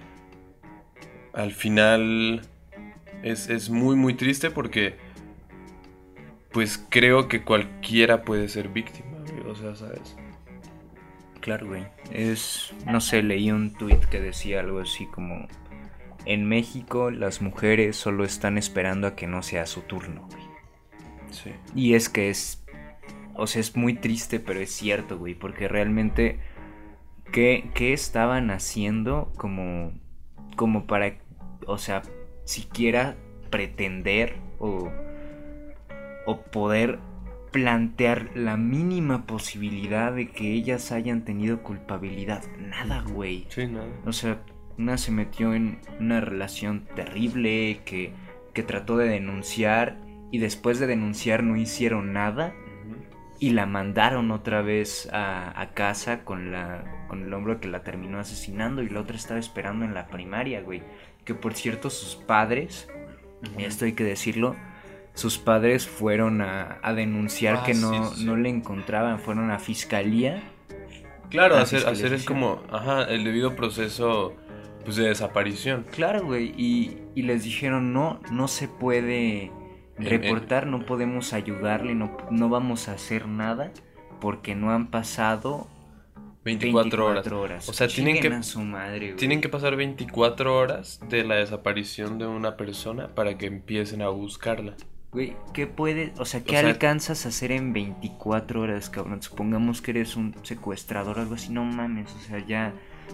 al 1.33 1.51
final 1.51 2.41
es, 3.23 3.49
es 3.49 3.69
muy, 3.69 3.95
muy 3.95 4.13
triste 4.13 4.51
porque, 4.51 4.97
pues 6.51 6.83
creo 6.89 7.27
que 7.27 7.43
cualquiera 7.43 8.23
puede 8.23 8.47
ser 8.47 8.69
víctima, 8.69 9.17
güey. 9.19 9.51
O 9.51 9.55
sea, 9.55 9.75
¿sabes? 9.75 10.15
Claro, 11.41 11.67
güey. 11.67 11.87
Es, 12.11 12.73
no 12.85 12.99
sé, 13.01 13.23
leí 13.23 13.51
un 13.51 13.73
tweet 13.73 14.01
que 14.09 14.19
decía 14.19 14.59
algo 14.59 14.79
así 14.79 15.05
como, 15.07 15.47
en 16.25 16.45
México 16.45 17.09
las 17.09 17.41
mujeres 17.41 17.95
solo 17.95 18.25
están 18.25 18.57
esperando 18.57 19.07
a 19.07 19.15
que 19.15 19.27
no 19.27 19.41
sea 19.43 19.65
su 19.65 19.81
turno, 19.81 20.27
güey. 20.29 20.43
Sí. 21.31 21.51
Y 21.75 21.93
es 21.93 22.09
que 22.09 22.29
es, 22.29 22.65
o 23.33 23.47
sea, 23.47 23.61
es 23.61 23.75
muy 23.75 23.93
triste, 23.93 24.39
pero 24.39 24.59
es 24.59 24.71
cierto, 24.71 25.17
güey, 25.17 25.35
porque 25.35 25.67
realmente, 25.67 26.39
¿qué, 27.31 27.69
qué 27.73 27.93
estaban 27.93 28.51
haciendo 28.51 29.31
como, 29.37 29.93
como 30.55 30.85
para, 30.85 31.17
o 31.65 31.77
sea, 31.77 32.01
siquiera 32.47 33.17
pretender 33.49 34.37
o, 34.57 34.89
o 36.25 36.41
poder 36.43 36.99
plantear 37.51 38.29
la 38.35 38.57
mínima 38.57 39.25
posibilidad 39.25 40.13
de 40.13 40.29
que 40.29 40.53
ellas 40.53 40.91
hayan 40.91 41.25
tenido 41.25 41.61
culpabilidad? 41.61 42.43
Nada, 42.57 43.03
güey. 43.07 43.45
Sí, 43.49 43.67
nada. 43.67 43.87
O 44.05 44.13
sea, 44.13 44.41
una 44.77 44.97
se 44.97 45.11
metió 45.11 45.53
en 45.53 45.79
una 45.99 46.21
relación 46.21 46.85
terrible 46.95 47.81
que, 47.85 48.13
que 48.53 48.63
trató 48.63 48.97
de 48.97 49.09
denunciar 49.09 49.97
y 50.31 50.39
después 50.39 50.79
de 50.79 50.87
denunciar 50.87 51.43
no 51.43 51.57
hicieron 51.57 52.13
nada 52.13 52.53
y 53.39 53.51
la 53.51 53.65
mandaron 53.65 54.31
otra 54.31 54.61
vez 54.61 55.09
a, 55.11 55.59
a 55.59 55.73
casa 55.73 56.23
con, 56.23 56.51
la, 56.51 57.05
con 57.07 57.23
el 57.23 57.33
hombre 57.33 57.59
que 57.59 57.67
la 57.67 57.83
terminó 57.83 58.19
asesinando 58.19 58.81
y 58.81 58.89
la 58.89 59.01
otra 59.01 59.15
estaba 59.15 59.39
esperando 59.39 59.85
en 59.85 59.93
la 59.93 60.07
primaria, 60.07 60.61
güey. 60.61 60.81
Que 61.27 61.35
por 61.35 61.53
cierto 61.53 61.89
sus 61.89 62.15
padres, 62.15 62.89
esto 63.57 63.83
hay 63.85 63.91
que 63.93 64.05
decirlo, 64.05 64.55
sus 65.13 65.37
padres 65.37 65.87
fueron 65.87 66.41
a, 66.41 66.79
a 66.81 66.93
denunciar 66.93 67.57
Ah, 67.57 67.63
que 67.65 67.73
no, 67.73 68.11
sí, 68.13 68.21
sí. 68.21 68.25
no 68.25 68.37
le 68.37 68.49
encontraban, 68.49 69.19
fueron 69.19 69.51
a 69.51 69.59
fiscalía. 69.59 70.41
Claro, 71.29 71.55
La 71.55 71.63
hacer, 71.63 71.85
hacer 71.85 72.13
es 72.13 72.23
como, 72.23 72.63
ajá, 72.71 73.03
el 73.03 73.25
debido 73.25 73.55
proceso 73.57 74.33
pues, 74.85 74.95
de 74.95 75.09
desaparición. 75.09 75.85
Claro, 75.91 76.23
güey, 76.23 76.53
y, 76.57 76.97
y 77.13 77.23
les 77.23 77.43
dijeron, 77.43 77.91
no, 77.91 78.21
no 78.31 78.47
se 78.47 78.69
puede 78.69 79.51
reportar, 79.97 80.65
no 80.67 80.85
podemos 80.85 81.33
ayudarle, 81.33 81.93
no, 81.93 82.15
no 82.31 82.47
vamos 82.49 82.87
a 82.87 82.93
hacer 82.93 83.27
nada 83.27 83.73
porque 84.21 84.55
no 84.55 84.71
han 84.71 84.89
pasado 84.89 85.67
24, 86.47 86.83
24 87.05 87.05
horas. 87.41 87.51
horas. 87.51 87.69
O 87.69 87.73
sea, 87.73 87.87
tienen 87.87 88.19
que, 88.19 88.43
su 88.43 88.61
madre, 88.61 89.13
tienen 89.13 89.41
que 89.41 89.49
pasar 89.49 89.75
24 89.75 90.55
horas 90.57 90.99
de 91.09 91.23
la 91.23 91.35
desaparición 91.35 92.17
de 92.17 92.25
una 92.27 92.57
persona 92.57 93.09
para 93.13 93.37
que 93.37 93.45
empiecen 93.45 94.01
a 94.01 94.09
buscarla. 94.09 94.73
Güey, 95.11 95.35
¿qué 95.53 95.67
puedes, 95.67 96.19
o 96.19 96.25
sea, 96.25 96.43
qué 96.43 96.57
O 96.57 96.59
sea- 96.59 96.69
alcanzas 96.69 97.25
a 97.25 97.29
hacer 97.29 97.51
en 97.51 97.71
24 97.73 98.61
horas, 98.61 98.89
cabrón? 98.89 99.21
Supongamos 99.21 99.81
que 99.81 99.91
eres 99.91 100.15
un 100.17 100.35
secuestrador 100.43 101.17
o 101.19 101.21
algo 101.21 101.35
así, 101.35 101.51
no 101.51 101.63
mames, 101.63 102.13
o 102.13 102.19
sea, 102.19 102.45
ya 102.45 102.73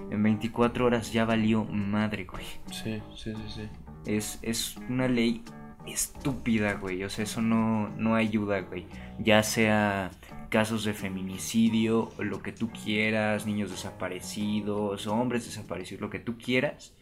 en 0.10 0.24
24 0.24 0.86
horas 0.88 1.14
ya 1.14 1.24
valió 1.26 1.66
madre, 1.66 2.26
güey. 2.26 2.46
Sí, 2.72 3.00
sí, 3.16 3.32
sí, 3.36 3.44
sí. 3.56 3.70
Es, 4.06 4.40
es 4.42 4.76
una 4.90 5.08
ley 5.08 5.44
estúpida, 5.86 6.74
güey. 6.74 7.04
O 7.04 7.10
sea, 7.10 7.24
eso 7.24 7.42
no, 7.42 7.90
no 7.90 8.16
ayuda, 8.16 8.62
güey. 8.62 8.86
Ya 9.20 9.44
sea 9.44 10.10
casos 10.58 10.84
de 10.86 10.94
feminicidio, 10.94 12.12
lo 12.20 12.42
que 12.44 12.52
tú 12.54 12.72
quieras, 12.72 13.46
niños 13.46 13.72
desaparecidos, 13.72 15.08
hombres 15.08 15.46
desaparecidos, 15.46 16.02
lo 16.02 16.10
que 16.10 16.20
tú 16.20 16.38
quieras. 16.38 16.94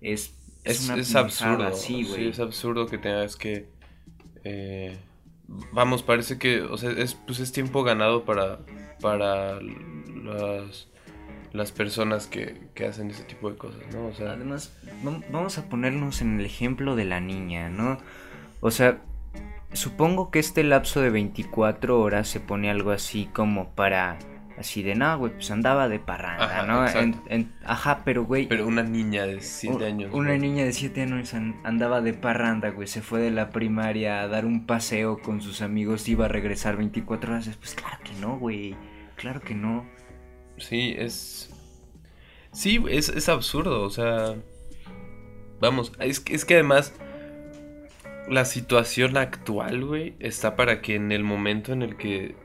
Es, 0.00 0.20
es, 0.64 0.80
Es, 0.80 0.84
una 0.84 0.96
es 0.96 1.14
absurdo. 1.14 1.64
así, 1.66 2.04
sí, 2.04 2.26
es 2.28 2.40
absurdo 2.40 2.86
que 2.86 2.98
tengas 2.98 3.36
que. 3.36 3.68
eh, 4.44 4.96
vamos, 5.72 6.02
parece 6.02 6.38
que. 6.38 6.62
O 6.62 6.76
sea, 6.78 6.90
es, 6.92 7.14
pues 7.14 7.40
es 7.40 7.52
tiempo 7.52 7.82
ganado 7.84 8.24
para. 8.24 8.60
Para 9.00 9.60
las. 9.60 10.88
Las 11.52 11.70
personas 11.70 12.28
que, 12.28 12.68
que 12.74 12.86
hacen 12.86 13.10
ese 13.10 13.24
tipo 13.24 13.50
de 13.50 13.56
cosas, 13.58 13.82
¿no? 13.92 14.06
O 14.06 14.14
sea. 14.14 14.32
Además, 14.32 14.72
vam- 15.04 15.24
vamos 15.30 15.58
a 15.58 15.68
ponernos 15.68 16.22
en 16.22 16.40
el 16.40 16.46
ejemplo 16.46 16.96
de 16.96 17.04
la 17.04 17.20
niña, 17.20 17.68
¿no? 17.68 17.98
O 18.60 18.70
sea, 18.70 19.02
supongo 19.72 20.30
que 20.30 20.38
este 20.38 20.62
lapso 20.64 21.00
de 21.00 21.10
24 21.10 22.00
horas 22.00 22.28
se 22.28 22.40
pone 22.40 22.70
algo 22.70 22.90
así 22.90 23.26
como 23.32 23.74
para... 23.74 24.18
Así 24.58 24.82
de, 24.82 24.94
no, 24.94 25.18
güey, 25.18 25.32
pues 25.32 25.50
andaba 25.50 25.88
de 25.88 25.98
parranda, 25.98 26.44
Ajá, 26.44 26.66
¿no? 26.66 26.82
En- 26.86 27.08
exacto. 27.08 27.30
en- 27.30 27.52
ajá, 27.64 28.02
pero, 28.04 28.24
güey... 28.24 28.46
Pero 28.46 28.66
una 28.66 28.82
niña 28.82 29.24
de 29.26 29.40
7 29.40 29.74
un- 29.76 29.82
años. 29.82 30.10
Una 30.12 30.28
güey. 30.28 30.38
niña 30.40 30.64
de 30.64 30.72
7 30.72 31.02
años 31.02 31.32
an- 31.34 31.58
andaba 31.64 32.00
de 32.02 32.12
parranda, 32.12 32.68
güey. 32.68 32.86
Se 32.86 33.00
fue 33.00 33.20
de 33.20 33.30
la 33.30 33.48
primaria 33.50 34.20
a 34.20 34.28
dar 34.28 34.44
un 34.44 34.66
paseo 34.66 35.20
con 35.22 35.40
sus 35.40 35.62
amigos. 35.62 36.06
Iba 36.06 36.26
a 36.26 36.28
regresar 36.28 36.76
24 36.76 37.32
horas 37.32 37.46
después. 37.46 37.74
Claro 37.74 37.96
que 38.04 38.12
no, 38.20 38.38
güey. 38.38 38.76
Claro 39.16 39.40
que 39.40 39.54
no. 39.54 39.86
Sí, 40.58 40.94
es. 40.98 41.50
Sí, 42.52 42.84
es, 42.90 43.08
es 43.08 43.28
absurdo, 43.30 43.82
o 43.82 43.90
sea. 43.90 44.34
Vamos, 45.60 45.92
es 45.98 46.20
que 46.20 46.54
además. 46.54 46.94
La 48.28 48.44
situación 48.44 49.16
actual, 49.16 49.84
güey, 49.84 50.14
está 50.20 50.56
para 50.56 50.80
que 50.80 50.94
en 50.94 51.12
el 51.12 51.24
momento 51.24 51.72
en 51.72 51.82
el 51.82 51.96
que 51.96 52.36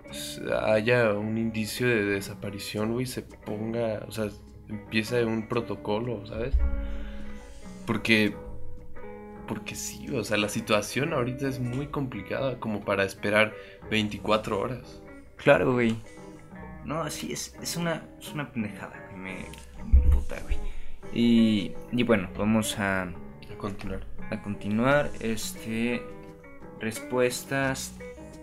haya 0.63 1.13
un 1.13 1.37
indicio 1.37 1.87
de 1.87 2.03
desaparición, 2.03 2.93
güey, 2.93 3.05
se 3.05 3.21
ponga. 3.21 4.03
O 4.07 4.11
sea, 4.11 4.29
empieza 4.67 5.17
un 5.25 5.47
protocolo, 5.47 6.25
¿sabes? 6.25 6.55
Porque. 7.85 8.35
Porque 9.47 9.75
sí, 9.75 10.09
o 10.13 10.25
sea, 10.25 10.35
la 10.35 10.49
situación 10.49 11.13
ahorita 11.13 11.47
es 11.47 11.59
muy 11.59 11.87
complicada 11.87 12.59
como 12.59 12.83
para 12.83 13.05
esperar 13.05 13.53
24 13.89 14.59
horas. 14.59 15.01
Claro, 15.37 15.73
güey. 15.73 15.95
No, 16.83 17.09
sí, 17.09 17.31
es, 17.31 17.55
es, 17.61 17.77
una, 17.77 18.03
es 18.19 18.33
una 18.33 18.51
pendejada, 18.51 19.01
güey. 19.09 19.21
Me, 19.21 19.45
me 19.85 20.01
puta, 20.09 20.35
güey. 20.41 20.57
Y, 21.13 21.71
y 21.93 22.03
bueno, 22.03 22.29
vamos 22.37 22.77
a, 22.77 23.03
A 23.03 23.57
continuar. 23.57 24.16
A 24.31 24.41
continuar. 24.41 25.09
Este. 25.19 26.01
Respuestas 26.79 27.95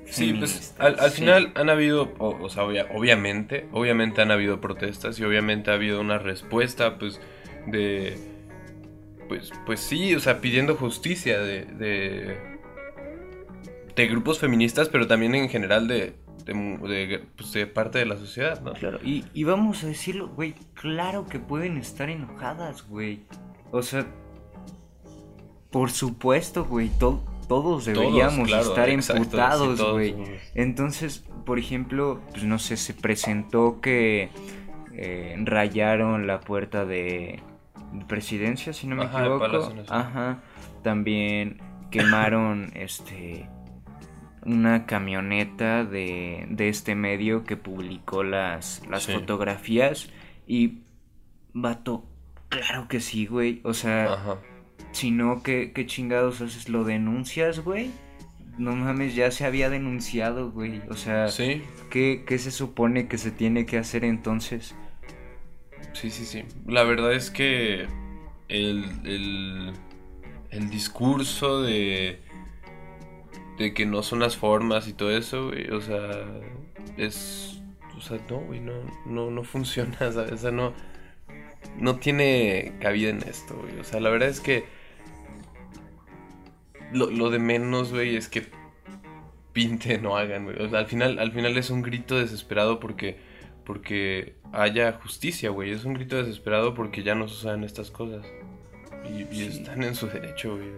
Sí, 0.07 0.35
pues 0.35 0.75
al, 0.79 1.01
al 1.01 1.11
Sí. 1.13 1.21
final 1.23 1.53
han 1.55 1.71
habido, 1.71 2.13
o, 2.19 2.37
o 2.43 2.49
sea, 2.51 2.65
obvia- 2.65 2.87
obviamente, 2.95 3.67
obviamente 3.73 4.21
han 4.21 4.31
habido 4.31 4.61
protestas 4.61 5.19
y 5.19 5.25
obviamente 5.25 5.71
ha 5.71 5.75
habido 5.75 5.99
una 6.01 6.19
respuesta, 6.19 6.99
pues, 6.99 7.21
de, 7.67 8.19
pues, 9.29 9.51
pues 9.65 9.81
sí, 9.81 10.15
o 10.15 10.21
sea, 10.21 10.43
pidiendo 10.43 10.77
justicia 10.77 11.41
de, 11.41 11.65
de, 11.65 12.37
de 13.97 14.07
grupos 14.09 14.39
feministas, 14.41 14.91
pero 14.91 15.07
también 15.07 15.35
en 15.35 15.49
general 15.49 15.89
de, 15.89 16.13
de, 16.45 17.23
pues, 17.37 17.53
de 17.55 17.67
parte 17.67 17.99
de 17.99 18.05
la 18.05 18.19
sociedad, 18.19 18.61
¿no? 18.61 18.75
Claro, 18.75 18.99
y, 19.03 19.25
y 19.33 19.45
vamos 19.45 19.85
a 19.85 19.87
decirlo, 19.87 20.29
güey, 20.29 20.55
claro 20.75 21.27
que 21.27 21.39
pueden 21.39 21.79
estar 21.79 22.11
enojadas, 22.11 22.87
güey. 22.87 23.23
O 23.71 23.81
sea, 23.81 24.07
por 25.75 25.91
supuesto, 25.91 26.65
güey, 26.67 26.89
to- 27.01 27.21
todos 27.49 27.85
deberíamos 27.85 28.47
claro, 28.47 28.63
estar 28.69 28.87
sí, 29.03 29.13
emputados, 29.13 29.93
güey. 29.93 30.13
somos. 30.13 30.29
Entonces, 30.55 31.25
por 31.45 31.59
ejemplo, 31.59 32.21
pues 32.31 32.45
no 32.45 32.61
sé, 32.61 32.77
se 32.77 32.95
presentó 32.95 33.81
que 33.81 34.29
eh, 34.93 35.35
rayaron 35.45 36.29
la 36.29 36.39
puerta 36.41 36.85
de 36.85 37.43
presidencia, 38.07 38.73
si 38.73 38.87
no 38.87 38.95
me 38.95 39.07
Ajá, 39.07 39.21
equivoco. 39.21 39.73
Ajá. 39.89 40.43
También 40.85 41.61
quemaron 41.91 42.71
este 42.77 43.49
una 44.47 44.87
camioneta 44.87 45.85
de, 45.85 46.47
de 46.51 46.69
este 46.69 46.95
medio 46.95 47.43
que 47.43 47.57
publicó 47.57 48.23
las, 48.23 48.81
las 48.89 49.03
Sí. 49.05 49.13
fotografías 49.13 50.09
y 50.47 50.83
vato, 51.53 52.05
claro 52.49 52.87
que 52.87 53.01
sí, 53.01 53.27
güey. 53.27 53.61
O 53.65 53.75
sea, 53.75 54.13
Ajá. 54.13 54.37
Si 54.95 55.11
no, 55.11 55.43
¿qué, 55.43 55.73
qué 55.75 55.87
chingados 55.87 56.41
haces? 56.41 56.69
¿Lo 56.69 56.85
denuncias, 56.85 57.61
güey? 57.61 57.91
No 58.59 58.77
mames, 58.77 59.17
ya 59.17 59.33
se 59.33 59.45
había 59.45 59.69
denunciado, 59.69 60.53
güey. 60.53 60.81
O 60.89 60.95
sea, 60.95 61.29
Sí, 61.29 61.63
¿qué, 61.91 62.23
qué 62.25 62.39
se 62.39 62.53
supone 62.53 63.09
que 63.09 63.19
se 63.19 63.33
tiene 63.33 63.67
que 63.67 63.77
hacer 63.77 64.05
entonces? 64.05 64.75
Sí, 65.93 66.11
sí, 66.11 66.25
sí. 66.25 66.45
La 66.67 66.85
verdad 66.85 67.13
es 67.13 67.31
que 67.31 67.87
el, 68.49 68.85
el, 69.05 69.73
el 70.51 70.71
discurso 70.71 71.63
de, 71.63 72.21
de 73.59 73.75
que 73.75 73.87
no 73.87 74.05
son 74.05 74.21
las 74.21 74.37
formas 74.37 74.87
y 74.87 74.93
todo 74.93 75.11
eso, 75.17 75.49
güey, 75.49 75.71
o 75.71 75.81
sea, 75.81 76.25
es... 76.97 77.63
O 77.97 78.01
sea, 78.01 78.19
no, 78.31 78.39
güey, 78.39 78.61
no, 78.61 78.73
no, 79.07 79.31
no 79.31 79.43
funciona, 79.43 79.97
¿sabes? 79.99 80.33
O 80.33 80.37
sea, 80.37 80.51
no, 80.53 80.73
no 81.79 81.97
tiene 81.97 82.75
cabida 82.81 83.11
en 83.11 83.23
esto, 83.23 83.57
güey. 83.57 83.79
O 83.81 83.85
sea, 83.85 83.99
la 83.99 84.11
verdad 84.11 84.29
es 84.29 84.41
que 84.41 84.84
lo, 86.95 87.11
lo 87.11 87.31
de 87.31 87.39
menos, 87.39 87.93
güey, 87.93 88.17
es 88.17 88.29
que 88.29 88.47
pinten 89.53 90.05
o 90.07 90.17
hagan, 90.17 90.45
güey. 90.45 90.61
O 90.63 90.69
sea, 90.69 90.81
al 90.81 90.87
final, 90.87 91.19
al 91.19 91.33
final 91.33 91.57
es 91.57 91.71
un 91.71 91.83
grito 91.83 92.19
desesperado 92.19 92.81
porque, 92.81 93.19
porque 93.65 94.35
haya 94.53 94.93
justicia, 94.93 95.51
güey. 95.51 95.71
Es 95.71 95.85
un 95.85 95.95
grito 95.95 96.17
desesperado 96.17 96.75
porque 96.75 97.03
ya 97.03 97.15
no 97.15 97.29
suceden 97.29 97.65
estas 97.65 97.91
cosas. 97.91 98.27
Y, 99.09 99.23
y 99.23 99.27
Sí. 99.51 99.59
están 99.59 99.83
en 99.83 99.95
su 99.95 100.07
derecho, 100.09 100.57
güey. 100.57 100.69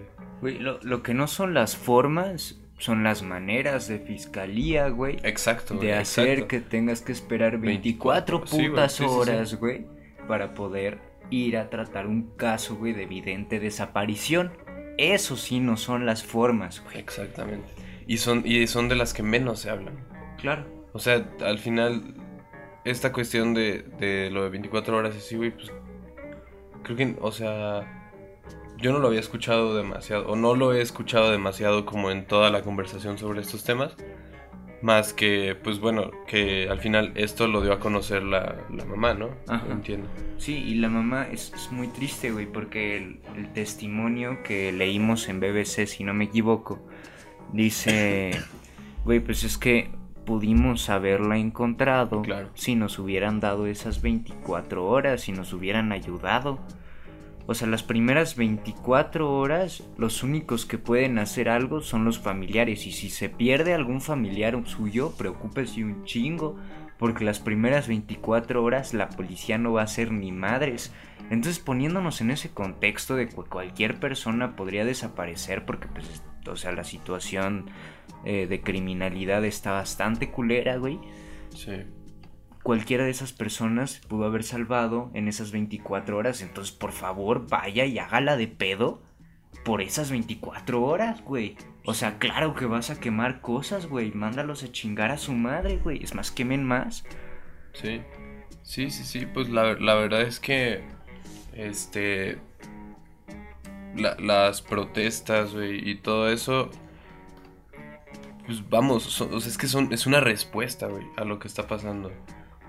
Güey, 0.40 0.58
lo, 0.58 0.78
lo 0.82 1.02
que 1.02 1.14
no 1.14 1.26
son 1.28 1.54
las 1.54 1.76
formas, 1.76 2.60
son 2.78 3.02
las 3.02 3.22
maneras 3.22 3.88
de 3.88 3.98
fiscalía, 3.98 4.88
güey. 4.90 5.18
Exacto, 5.22 5.76
güey, 5.76 5.86
De 5.86 5.94
hacer 5.94 6.28
exacto. 6.28 6.48
que 6.48 6.60
tengas 6.60 7.00
que 7.00 7.12
esperar 7.12 7.58
24 7.58 8.40
24, 8.40 8.46
sí, 8.46 8.56
güey, 8.56 8.68
putas 8.70 8.92
sí, 8.92 9.04
sí, 9.04 9.08
sí. 9.08 9.14
horas, 9.14 9.54
güey, 9.54 9.86
para 10.28 10.52
poder 10.52 10.98
ir 11.30 11.56
a 11.56 11.70
tratar 11.70 12.06
un 12.06 12.30
caso, 12.36 12.76
güey, 12.76 12.92
de 12.92 13.04
evidente 13.04 13.58
desaparición. 13.60 14.52
Eso 14.98 15.36
sí 15.36 15.60
no 15.60 15.76
son 15.76 16.06
las 16.06 16.24
formas, 16.24 16.82
güey. 16.82 16.98
Exactamente. 16.98 17.68
Y 18.06 18.18
son, 18.18 18.42
y 18.44 18.66
son 18.66 18.88
de 18.88 18.96
las 18.96 19.12
que 19.12 19.22
menos 19.22 19.60
se 19.60 19.70
hablan. 19.70 19.98
Claro. 20.38 20.64
O 20.92 20.98
sea, 20.98 21.28
al 21.40 21.58
final, 21.58 22.14
esta 22.84 23.12
cuestión 23.12 23.52
de, 23.52 23.82
de 23.98 24.30
lo 24.30 24.44
de 24.44 24.50
24 24.50 24.96
horas 24.96 25.14
y 25.14 25.18
así, 25.18 25.36
güey, 25.36 25.50
pues 25.50 25.70
creo 26.82 26.96
que, 26.96 27.16
o 27.20 27.32
sea, 27.32 28.10
yo 28.78 28.92
no 28.92 28.98
lo 28.98 29.08
había 29.08 29.20
escuchado 29.20 29.76
demasiado, 29.76 30.28
o 30.28 30.36
no 30.36 30.54
lo 30.54 30.72
he 30.72 30.80
escuchado 30.80 31.30
demasiado 31.30 31.84
como 31.84 32.10
en 32.10 32.26
toda 32.26 32.50
la 32.50 32.62
conversación 32.62 33.18
sobre 33.18 33.40
estos 33.40 33.64
temas, 33.64 33.96
más 34.82 35.12
que, 35.12 35.56
pues 35.62 35.80
bueno, 35.80 36.10
que 36.26 36.68
al 36.68 36.78
final 36.80 37.12
esto 37.14 37.48
lo 37.48 37.62
dio 37.62 37.72
a 37.72 37.80
conocer 37.80 38.22
la, 38.22 38.56
la 38.72 38.84
mamá, 38.84 39.14
¿no? 39.14 39.30
Ajá. 39.48 39.66
Entiendo. 39.70 40.08
Sí, 40.38 40.54
y 40.56 40.74
la 40.76 40.88
mamá 40.88 41.26
es, 41.32 41.52
es 41.54 41.72
muy 41.72 41.88
triste, 41.88 42.30
güey, 42.30 42.46
porque 42.46 42.96
el, 42.96 43.20
el 43.36 43.52
testimonio 43.52 44.42
que 44.44 44.72
leímos 44.72 45.28
en 45.28 45.40
BBC, 45.40 45.86
si 45.86 46.04
no 46.04 46.12
me 46.14 46.24
equivoco, 46.24 46.78
dice, 47.52 48.32
güey, 49.04 49.20
pues 49.20 49.44
es 49.44 49.58
que 49.58 49.90
pudimos 50.24 50.90
haberla 50.90 51.38
encontrado 51.38 52.22
Claro. 52.22 52.50
si 52.54 52.74
nos 52.74 52.98
hubieran 52.98 53.38
dado 53.40 53.66
esas 53.68 54.02
24 54.02 54.84
horas, 54.84 55.20
si 55.22 55.32
nos 55.32 55.52
hubieran 55.52 55.92
ayudado. 55.92 56.58
O 57.46 57.54
sea, 57.54 57.68
las 57.68 57.82
primeras 57.82 58.36
24 58.36 59.32
horas, 59.32 59.84
los 59.96 60.22
únicos 60.22 60.66
que 60.66 60.78
pueden 60.78 61.18
hacer 61.18 61.48
algo 61.48 61.80
son 61.80 62.04
los 62.04 62.18
familiares. 62.18 62.86
Y 62.86 62.92
si 62.92 63.08
se 63.08 63.28
pierde 63.28 63.72
algún 63.72 64.00
familiar 64.00 64.60
suyo, 64.66 65.12
preocúpese 65.16 65.84
un 65.84 66.04
chingo. 66.04 66.56
Porque 66.98 67.24
las 67.24 67.40
primeras 67.40 67.88
24 67.88 68.64
horas 68.64 68.94
la 68.94 69.10
policía 69.10 69.58
no 69.58 69.74
va 69.74 69.82
a 69.82 69.84
hacer 69.84 70.12
ni 70.12 70.32
madres. 70.32 70.92
Entonces 71.30 71.58
poniéndonos 71.58 72.20
en 72.20 72.30
ese 72.30 72.50
contexto 72.50 73.16
de 73.16 73.28
que 73.28 73.34
cualquier 73.34 74.00
persona 74.00 74.56
podría 74.56 74.84
desaparecer 74.84 75.64
porque 75.66 75.88
pues, 75.88 76.22
o 76.48 76.56
sea, 76.56 76.72
la 76.72 76.84
situación 76.84 77.66
eh, 78.24 78.46
de 78.46 78.60
criminalidad 78.60 79.44
está 79.44 79.72
bastante 79.72 80.30
culera, 80.30 80.76
güey. 80.76 80.98
Sí. 81.50 81.84
Cualquiera 82.66 83.04
de 83.04 83.10
esas 83.10 83.32
personas 83.32 84.00
pudo 84.08 84.24
haber 84.24 84.42
salvado 84.42 85.12
en 85.14 85.28
esas 85.28 85.52
24 85.52 86.16
horas. 86.16 86.42
Entonces, 86.42 86.74
por 86.74 86.90
favor, 86.90 87.46
vaya 87.48 87.84
y 87.84 88.00
hágala 88.00 88.36
de 88.36 88.48
pedo 88.48 89.00
por 89.64 89.80
esas 89.82 90.10
24 90.10 90.82
horas, 90.82 91.22
güey. 91.22 91.56
O 91.84 91.94
sea, 91.94 92.18
claro 92.18 92.56
que 92.56 92.66
vas 92.66 92.90
a 92.90 92.98
quemar 92.98 93.40
cosas, 93.40 93.86
güey. 93.86 94.10
Mándalos 94.10 94.64
a 94.64 94.72
chingar 94.72 95.12
a 95.12 95.16
su 95.16 95.32
madre, 95.32 95.76
güey. 95.76 96.02
Es 96.02 96.16
más, 96.16 96.32
quemen 96.32 96.64
más. 96.64 97.04
Sí, 97.72 98.00
sí, 98.64 98.90
sí, 98.90 99.04
sí, 99.04 99.26
pues 99.26 99.48
la, 99.48 99.74
la 99.74 99.94
verdad 99.94 100.22
es 100.22 100.40
que, 100.40 100.82
este, 101.52 102.38
la- 103.94 104.16
las 104.18 104.60
protestas, 104.60 105.54
güey, 105.54 105.88
y 105.88 105.98
todo 105.98 106.32
eso, 106.32 106.70
pues 108.44 108.68
vamos, 108.68 109.20
es 109.46 109.56
que 109.56 109.68
son, 109.68 109.92
es 109.92 110.06
una 110.08 110.18
respuesta, 110.18 110.88
güey, 110.88 111.06
a 111.16 111.22
lo 111.24 111.38
que 111.38 111.46
está 111.46 111.68
pasando. 111.68 112.10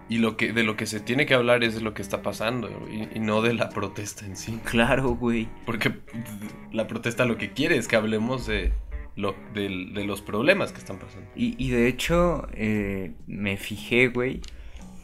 Y 0.09 0.19
lo 0.19 0.37
que, 0.37 0.53
de 0.53 0.63
lo 0.63 0.77
que 0.77 0.85
se 0.85 0.99
tiene 1.01 1.25
que 1.25 1.33
hablar 1.33 1.63
es 1.65 1.75
de 1.75 1.81
lo 1.81 1.93
que 1.93 2.01
está 2.01 2.21
pasando, 2.21 2.69
y, 2.89 3.09
y 3.17 3.19
no 3.19 3.41
de 3.41 3.53
la 3.53 3.69
protesta 3.77 4.25
en 4.25 4.37
sí. 4.37 4.59
Claro, 4.63 5.09
güey. 5.15 5.47
Porque 5.65 5.91
la 6.71 6.87
protesta 6.87 7.25
lo 7.25 7.37
que 7.37 7.51
quiere 7.51 7.77
es 7.77 7.87
que 7.89 7.97
hablemos 7.97 8.47
de, 8.47 8.71
lo, 9.15 9.35
de 9.53 10.03
los 10.05 10.21
problemas 10.21 10.71
que 10.71 10.79
están 10.79 10.97
pasando. 10.97 11.27
Y, 11.35 11.55
y 11.63 11.71
de 11.71 11.87
hecho, 11.89 12.47
eh, 12.53 13.11
me 13.27 13.57
fijé, 13.57 14.07
güey, 14.07 14.39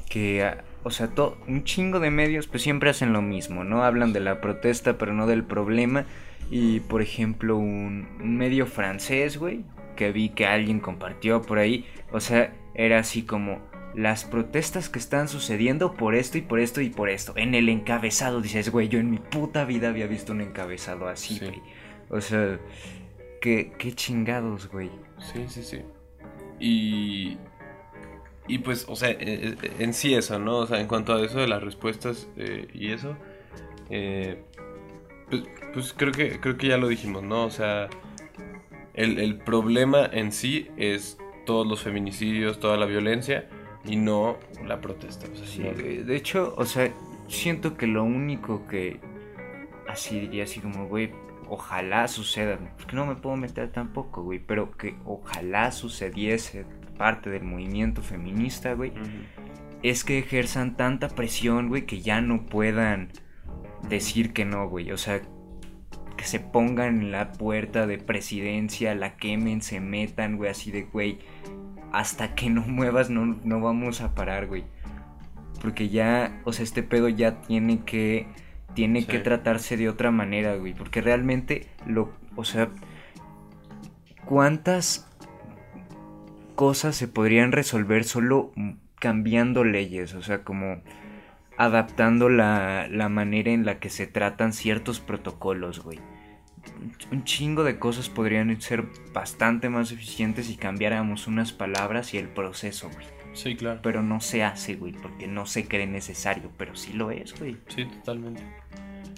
que, 0.10 0.44
ah, 0.44 0.64
o 0.84 0.90
sea, 0.92 1.08
to- 1.08 1.38
un 1.48 1.64
chingo 1.64 2.00
de 2.00 2.10
medios 2.12 2.48
pues 2.48 2.62
siempre 2.64 2.90
hacen 2.90 3.12
lo 3.14 3.22
mismo, 3.22 3.64
¿no? 3.64 3.84
Hablan 3.84 4.14
de 4.14 4.20
la 4.22 4.40
protesta, 4.42 4.98
pero 4.98 5.14
no 5.14 5.28
del 5.28 5.44
problema. 5.44 6.06
Y, 6.52 6.82
por 6.82 7.02
ejemplo, 7.02 7.58
un, 7.58 8.08
un 8.22 8.38
medio 8.38 8.68
francés, 8.68 9.38
güey, 9.38 9.66
que 9.96 10.12
vi 10.12 10.30
que 10.30 10.46
alguien 10.46 10.80
compartió 10.80 11.42
por 11.42 11.58
ahí, 11.58 11.86
o 12.12 12.20
sea, 12.20 12.54
era 12.76 13.00
así 13.00 13.24
como 13.24 13.60
las 13.96 14.26
protestas 14.26 14.90
que 14.90 15.00
están 15.00 15.28
sucediendo 15.28 15.94
por 15.94 16.16
esto 16.16 16.38
y 16.38 16.42
por 16.42 16.60
esto 16.60 16.82
y 16.82 16.90
por 16.90 17.10
esto. 17.10 17.34
En 17.36 17.54
el 17.56 17.70
encabezado 17.70 18.42
dices, 18.42 18.70
güey, 18.72 18.88
yo 18.90 19.00
en 19.00 19.12
mi 19.12 19.18
puta 19.20 19.66
vida 19.66 19.90
había 19.90 20.08
visto 20.08 20.32
un 20.34 20.42
encabezado 20.42 21.08
así, 21.08 21.36
Sí. 21.38 21.46
güey. 21.46 21.62
O 22.10 22.22
sea, 22.22 22.60
qué, 23.42 23.74
qué 23.78 23.94
chingados, 23.94 24.70
güey. 24.70 24.90
Sí, 25.20 25.46
sí, 25.48 25.64
sí. 25.64 25.82
Y. 26.60 27.38
Y 28.48 28.58
pues, 28.60 28.86
o 28.90 28.96
sea, 28.96 29.10
eh, 29.12 29.18
eh, 29.22 29.56
en 29.80 29.94
sí 29.94 30.14
eso, 30.16 30.38
¿no? 30.38 30.58
O 30.58 30.68
sea, 30.68 30.82
en 30.82 30.88
cuanto 30.88 31.14
a 31.16 31.24
eso 31.26 31.40
de 31.40 31.48
las 31.48 31.64
respuestas 31.64 32.28
eh, 32.36 32.68
y 32.74 32.92
eso. 32.92 33.16
eh, 33.90 34.44
pues, 35.30 35.44
pues 35.74 35.94
creo 35.94 36.12
que 36.12 36.40
creo 36.40 36.58
que 36.58 36.68
ya 36.68 36.78
lo 36.78 36.88
dijimos, 36.88 37.24
¿no? 37.24 37.46
O 37.46 37.52
sea. 37.52 37.90
El, 38.94 39.18
el 39.20 39.40
problema 39.40 40.06
en 40.06 40.32
sí 40.32 40.68
es 40.78 41.18
todos 41.48 41.66
los 41.66 41.82
feminicidios, 41.82 42.60
toda 42.60 42.78
la 42.78 42.86
violencia. 42.86 43.50
Y 43.86 43.96
no 43.96 44.38
la 44.66 44.80
protesta. 44.80 45.28
O 45.32 45.36
sea, 45.36 45.46
Sí, 45.46 45.60
no- 45.60 45.72
de 46.06 46.16
hecho, 46.16 46.54
o 46.58 46.66
sea, 46.66 46.90
siento 47.28 47.76
que 47.76 47.88
lo 47.88 48.04
único 48.04 48.66
que 48.68 49.00
así 49.88 50.20
diría 50.20 50.44
así 50.46 50.60
como, 50.60 50.88
güey, 50.88 51.12
ojalá 51.50 52.08
suceda, 52.08 52.58
porque 52.78 52.96
no 52.96 53.06
me 53.06 53.16
puedo 53.16 53.36
meter 53.36 53.72
tampoco, 53.72 54.24
güey, 54.24 54.40
pero 54.40 54.72
que 54.72 54.96
ojalá 55.06 55.72
sucediese 55.72 56.66
parte 56.98 57.30
del 57.30 57.44
movimiento 57.44 58.02
feminista, 58.02 58.74
güey, 58.74 58.94
es 59.84 60.04
que 60.06 60.20
ejerzan 60.20 60.78
tanta 60.78 61.10
presión, 61.10 61.68
güey, 61.68 61.86
que 61.86 62.00
ya 62.02 62.22
no 62.22 62.46
puedan 62.46 63.10
decir 63.90 64.32
que 64.32 64.46
no, 64.46 64.70
güey, 64.70 64.92
o 64.92 64.98
sea, 64.98 65.22
que 65.22 65.28
que 66.16 66.26
se 66.26 66.40
pongan 66.40 67.02
en 67.02 67.12
la 67.12 67.32
puerta 67.34 67.86
de 67.88 67.98
presidencia, 67.98 68.94
la 68.96 69.18
quemen, 69.18 69.62
se 69.62 69.80
metan, 69.82 70.38
güey, 70.38 70.52
así 70.52 70.72
de, 70.72 70.84
güey, 70.84 71.18
hasta 71.94 72.36
que 72.36 72.50
no 72.50 72.62
muevas 72.62 73.10
no, 73.10 73.38
no 73.44 73.62
vamos 73.62 74.02
a 74.02 74.14
parar, 74.14 74.48
güey. 74.48 74.66
Porque 75.62 75.88
ya, 75.88 76.42
o 76.44 76.52
sea, 76.52 76.64
este 76.64 76.84
pedo 76.84 77.08
ya 77.08 77.40
tiene 77.42 77.86
que, 77.86 78.28
tiene 78.74 79.02
Sí. 79.02 79.08
que 79.08 79.20
tratarse 79.20 79.78
de 79.78 79.88
otra 79.88 80.12
manera, 80.12 80.56
güey. 80.58 80.74
Porque 80.74 81.00
realmente, 81.02 81.68
lo, 81.86 82.12
o 82.36 82.44
sea, 82.44 82.70
¿cuántas 84.26 85.08
cosas 86.56 86.96
se 86.96 87.08
podrían 87.08 87.52
resolver 87.52 88.04
solo 88.04 88.52
cambiando 89.00 89.64
leyes? 89.64 90.14
O 90.16 90.22
sea, 90.22 90.44
como 90.44 90.82
adaptando 91.58 92.30
la, 92.30 92.88
la 92.90 93.10
manera 93.10 93.52
en 93.52 93.66
la 93.66 93.80
que 93.80 93.90
se 93.90 94.08
tratan 94.08 94.54
ciertos 94.54 95.00
protocolos, 95.00 95.84
güey. 95.84 96.00
Un- 97.12 97.24
chingo 97.24 97.64
de 97.64 97.78
cosas 97.80 98.10
podrían 98.10 98.60
ser 98.62 98.84
bastante 99.14 99.70
más 99.70 99.92
eficientes 99.92 100.48
si 100.48 100.56
cambiáramos 100.58 101.28
unas 101.28 101.52
palabras 101.54 102.14
y 102.14 102.18
el 102.18 102.28
proceso, 102.28 102.90
güey. 102.94 103.06
Sí, 103.34 103.56
claro. 103.56 103.80
Pero 103.82 104.02
no 104.04 104.22
se 104.22 104.44
hace, 104.44 104.76
güey, 104.76 104.94
porque 104.94 105.28
no 105.28 105.46
se 105.46 105.68
cree 105.68 105.88
necesario, 105.88 106.52
pero 106.58 106.76
sí 106.76 106.94
lo 106.94 107.10
es, 107.12 107.38
güey. 107.40 107.58
Sí, 107.68 107.86
totalmente. 107.86 108.44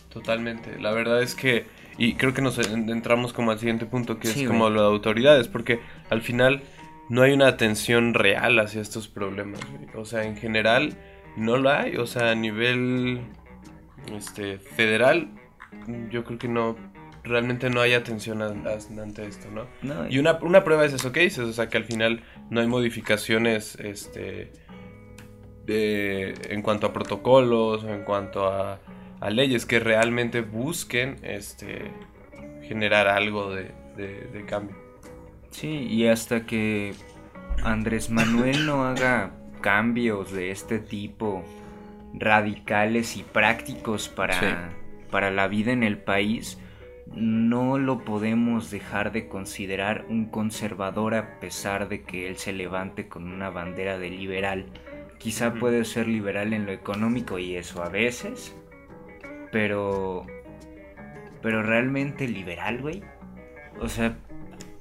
Totalmente. 0.09 0.79
La 0.79 0.91
verdad 0.91 1.21
es 1.21 1.35
que, 1.35 1.65
y 1.97 2.13
creo 2.13 2.33
que 2.33 2.41
nos 2.41 2.57
en- 2.59 2.89
entramos 2.89 3.33
como 3.33 3.51
al 3.51 3.59
siguiente 3.59 3.85
punto, 3.85 4.17
que 4.19 4.29
Sí, 4.29 4.41
es 4.43 4.47
como 4.47 4.65
güey. 4.65 4.73
lo 4.75 4.81
de 4.81 4.87
autoridades, 4.87 5.47
porque 5.49 5.79
al 6.09 6.21
final 6.21 6.61
no 7.09 7.21
hay 7.23 7.33
una 7.33 7.47
atención 7.47 8.13
real 8.13 8.57
hacia 8.59 8.81
estos 8.81 9.07
problemas. 9.07 9.59
güey. 9.69 9.87
O 9.95 10.05
sea, 10.05 10.23
en 10.23 10.37
general 10.37 10.93
no 11.35 11.57
lo 11.57 11.69
hay. 11.69 11.97
O 11.97 12.07
sea, 12.07 12.31
a 12.31 12.35
nivel 12.35 13.19
este, 14.15 14.57
federal, 14.59 15.27
yo 16.09 16.23
creo 16.23 16.39
que 16.39 16.47
no, 16.47 16.77
realmente 17.25 17.69
no 17.69 17.81
hay 17.81 17.93
atención 17.93 18.41
a- 18.41 18.45
a- 18.47 19.01
ante 19.01 19.25
esto, 19.25 19.49
¿no? 19.51 19.65
No, 19.81 20.07
Y 20.09 20.19
una, 20.19 20.39
una 20.41 20.63
prueba 20.63 20.85
es 20.85 20.93
eso 20.93 21.11
que 21.11 21.21
dices, 21.21 21.39
o 21.45 21.53
sea 21.53 21.67
que 21.69 21.77
al 21.77 21.83
final 21.85 22.23
no 22.49 22.61
hay 22.61 22.67
modificaciones 22.67 23.75
este, 23.75 24.51
de- 25.65 26.33
en 26.49 26.61
cuanto 26.61 26.87
a 26.87 26.93
protocolos 26.93 27.83
en 27.83 28.03
cuanto 28.03 28.47
a, 28.47 28.79
a 29.19 29.29
leyes 29.29 29.65
que 29.65 29.79
realmente 29.79 30.41
busquen 30.41 31.17
este, 31.23 31.91
generar 32.63 33.07
algo 33.07 33.53
de, 33.53 33.71
de- 33.97 34.27
de 34.31 34.45
cambio. 34.45 34.75
Sí, 35.49 35.69
y 35.89 36.07
hasta 36.07 36.45
que 36.45 36.93
Andrés 37.63 38.09
Manuel 38.09 38.65
no 38.65 38.85
haga 38.85 39.31
cambios 39.61 40.31
de 40.31 40.51
este 40.51 40.79
tipo 40.79 41.43
radicales 42.13 43.17
y 43.17 43.23
prácticos 43.23 44.07
para, 44.09 44.39
Sí. 44.39 44.45
para 45.11 45.31
la 45.31 45.47
vida 45.47 45.71
en 45.71 45.83
el 45.83 45.97
país, 45.97 46.59
no 47.13 47.77
lo 47.77 47.99
podemos 47.99 48.71
dejar 48.71 49.11
de 49.11 49.27
considerar 49.27 50.05
un 50.09 50.25
conservador 50.25 51.15
a 51.15 51.39
pesar 51.39 51.87
de 51.87 52.03
que 52.03 52.27
él 52.27 52.37
se 52.37 52.53
levante 52.53 53.07
con 53.07 53.31
una 53.31 53.49
bandera 53.49 53.97
de 53.97 54.09
liberal. 54.09 54.65
Quizá 55.19 55.53
puede 55.53 55.85
ser 55.85 56.07
liberal 56.07 56.53
en 56.53 56.65
lo 56.65 56.71
económico 56.71 57.39
y 57.39 57.55
eso 57.55 57.83
a 57.83 57.89
veces, 57.89 58.55
pero... 59.51 60.25
Pero 61.41 61.61
realmente 61.61 62.27
liberal, 62.27 62.81
güey. 62.81 63.03
O 63.79 63.87
sea, 63.87 64.17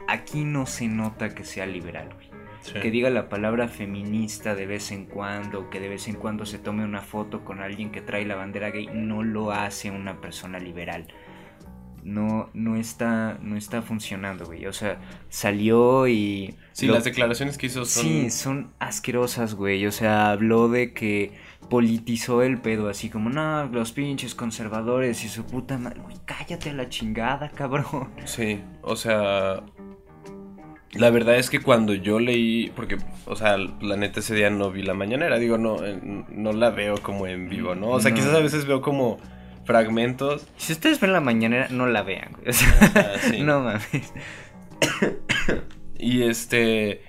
aquí 0.09 0.45
no 0.45 0.65
se 0.65 0.89
nota 0.89 1.35
que 1.35 1.45
sea 1.45 1.67
liberal, 1.67 2.09
güey. 2.15 2.35
Que 2.81 2.91
diga 2.91 3.11
la 3.11 3.29
palabra 3.29 3.69
feminista 3.69 4.55
de 4.55 4.65
vez 4.65 4.91
en 4.91 5.05
cuando, 5.05 5.69
que 5.69 5.81
de 5.81 5.91
vez 5.91 6.09
en 6.09 6.15
cuando 6.15 6.47
se 6.47 6.59
tome 6.59 6.83
una 6.83 7.03
foto 7.03 7.45
con 7.45 7.61
alguien 7.61 7.91
que 7.91 8.01
trae 8.01 8.25
la 8.25 8.37
bandera 8.37 8.71
gay, 8.71 8.89
no 8.93 9.23
lo 9.23 9.53
hace 9.53 9.91
una 9.91 10.23
persona 10.23 10.59
liberal. 10.59 11.07
No, 12.05 12.51
no 12.53 12.77
está, 12.77 13.39
no 13.41 13.57
está 13.57 13.81
funcionando, 13.81 14.45
güey. 14.45 14.67
O 14.67 14.73
sea, 14.75 14.99
salió 15.31 16.07
y. 16.07 16.55
Sí, 16.73 16.87
lo- 16.87 16.93
las 16.95 17.05
declaraciones 17.05 17.57
que 17.57 17.67
hizo 17.67 17.85
son... 17.87 18.03
Sí, 18.05 18.31
son 18.31 18.73
asquerosas, 18.79 19.55
güey. 19.55 19.87
O 19.87 19.91
sea, 19.93 20.31
habló 20.31 20.69
de 20.69 20.93
que 20.93 21.33
politizó 21.71 22.43
el 22.43 22.59
pedo, 22.61 22.91
así 22.91 23.09
como, 23.09 23.31
no, 23.31 23.65
los 23.69 23.93
pinches 23.93 24.35
conservadores 24.35 25.25
y 25.25 25.29
su 25.31 25.45
puta 25.47 25.79
madre. 25.79 26.01
Güey, 26.03 26.17
cállate 26.27 26.71
a 26.71 26.75
la 26.75 26.91
chingada, 26.91 27.49
cabrón. 27.49 28.11
Sí, 28.27 28.61
o 28.83 28.97
sea, 28.97 29.63
la 30.93 31.11
verdad 31.11 31.37
es 31.37 31.51
que 31.51 31.61
cuando 31.61 31.95
yo 31.95 32.21
leí, 32.21 32.71
porque, 32.77 32.99
o 33.27 33.35
sea, 33.35 33.57
la 33.57 33.97
neta 33.97 34.21
ese 34.21 34.35
día 34.35 34.51
no 34.51 34.71
vi 34.71 34.83
la 34.83 34.95
mañanera, 34.95 35.39
digo, 35.39 35.59
no, 35.59 35.83
eh, 35.85 35.99
no 36.29 36.53
la 36.53 36.71
veo 36.71 36.97
como 37.03 37.27
en 37.27 37.49
vivo, 37.49 37.75
¿no? 37.75 37.89
O 37.89 38.01
sea, 38.01 38.11
No. 38.11 38.17
quizás 38.17 38.35
a 38.35 38.41
veces 38.41 38.67
veo 38.67 38.81
como 38.81 39.19
fragmentos. 39.65 40.47
Si 40.57 40.73
ustedes 40.73 41.01
ven 41.01 41.13
la 41.13 41.21
mañanera, 41.21 41.69
no 41.71 41.87
la 41.87 42.03
vean, 42.03 42.33
güey. 42.33 42.49
O 42.49 42.53
sea, 42.53 42.93
Ah, 42.95 43.19
sí. 43.31 43.41
no 43.43 43.61
mames. 43.61 44.13
Y 45.99 46.23
este. 46.23 47.03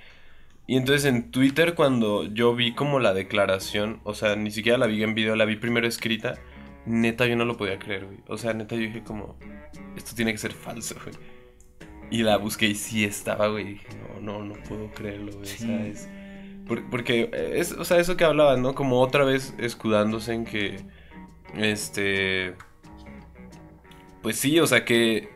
Y 0.66 0.76
entonces 0.76 1.04
en 1.04 1.30
Twitter, 1.30 1.74
cuando 1.74 2.24
yo 2.24 2.54
vi 2.54 2.74
como 2.74 2.98
la 2.98 3.14
declaración, 3.14 4.00
o 4.04 4.14
sea, 4.14 4.34
ni 4.36 4.50
siquiera 4.50 4.78
la 4.78 4.86
vi 4.86 5.02
en 5.02 5.14
video, 5.14 5.36
la 5.36 5.44
vi 5.44 5.56
primero 5.56 5.86
escrita, 5.86 6.34
neta 6.86 7.26
yo 7.26 7.36
no 7.36 7.44
lo 7.44 7.56
podía 7.56 7.78
creer, 7.78 8.06
güey. 8.06 8.18
O 8.28 8.36
sea, 8.36 8.52
neta 8.52 8.74
yo 8.74 8.80
dije 8.82 9.02
como, 9.04 9.36
esto 9.96 10.12
tiene 10.16 10.32
que 10.32 10.38
ser 10.38 10.52
falso, 10.52 10.96
güey. 11.04 11.14
Y 12.10 12.22
la 12.22 12.36
busqué 12.38 12.66
y 12.66 12.74
sí 12.74 13.04
estaba, 13.04 13.48
güey. 13.48 13.64
y 13.64 13.68
Dije, 13.74 13.86
no, 14.22 14.38
no, 14.40 14.44
no 14.44 14.54
puedo 14.68 14.90
creerlo, 14.92 15.32
güey. 15.32 15.46
Sí. 15.46 15.64
O 15.64 15.66
sea, 15.68 15.86
es. 15.86 16.08
por- 16.66 16.88
porque, 16.90 17.30
es, 17.54 17.72
o 17.72 17.84
sea, 17.84 17.98
eso 17.98 18.16
que 18.16 18.24
hablabas, 18.24 18.58
¿no? 18.58 18.74
Como 18.74 19.00
otra 19.00 19.24
vez 19.24 19.54
escudándose 19.58 20.32
en 20.32 20.44
que. 20.46 20.80
Este. 21.56 22.54
Pues 24.22 24.36
sí, 24.36 24.58
o 24.60 24.66
sea 24.66 24.84
que. 24.84 25.28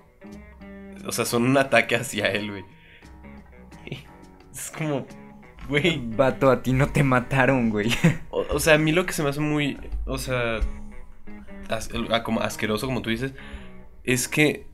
O 1.06 1.12
sea, 1.12 1.24
son 1.24 1.44
un 1.44 1.56
ataque 1.56 1.96
hacia 1.96 2.26
él, 2.26 2.50
güey. 2.50 2.64
Es 4.52 4.70
como. 4.70 5.06
Güey. 5.68 6.00
Vato, 6.16 6.50
a 6.50 6.62
ti 6.62 6.72
no 6.72 6.88
te 6.90 7.02
mataron, 7.04 7.70
güey. 7.70 7.90
O, 8.30 8.44
o 8.50 8.58
sea, 8.60 8.74
a 8.74 8.78
mí 8.78 8.90
lo 8.92 9.06
que 9.06 9.12
se 9.12 9.22
me 9.22 9.28
hace 9.30 9.40
muy. 9.40 9.78
O 10.04 10.18
sea. 10.18 10.58
as- 11.68 11.90
ah, 12.10 12.22
como 12.24 12.40
asqueroso, 12.40 12.86
como 12.86 13.02
tú 13.02 13.10
dices. 13.10 13.32
Es 14.04 14.26
que. 14.28 14.66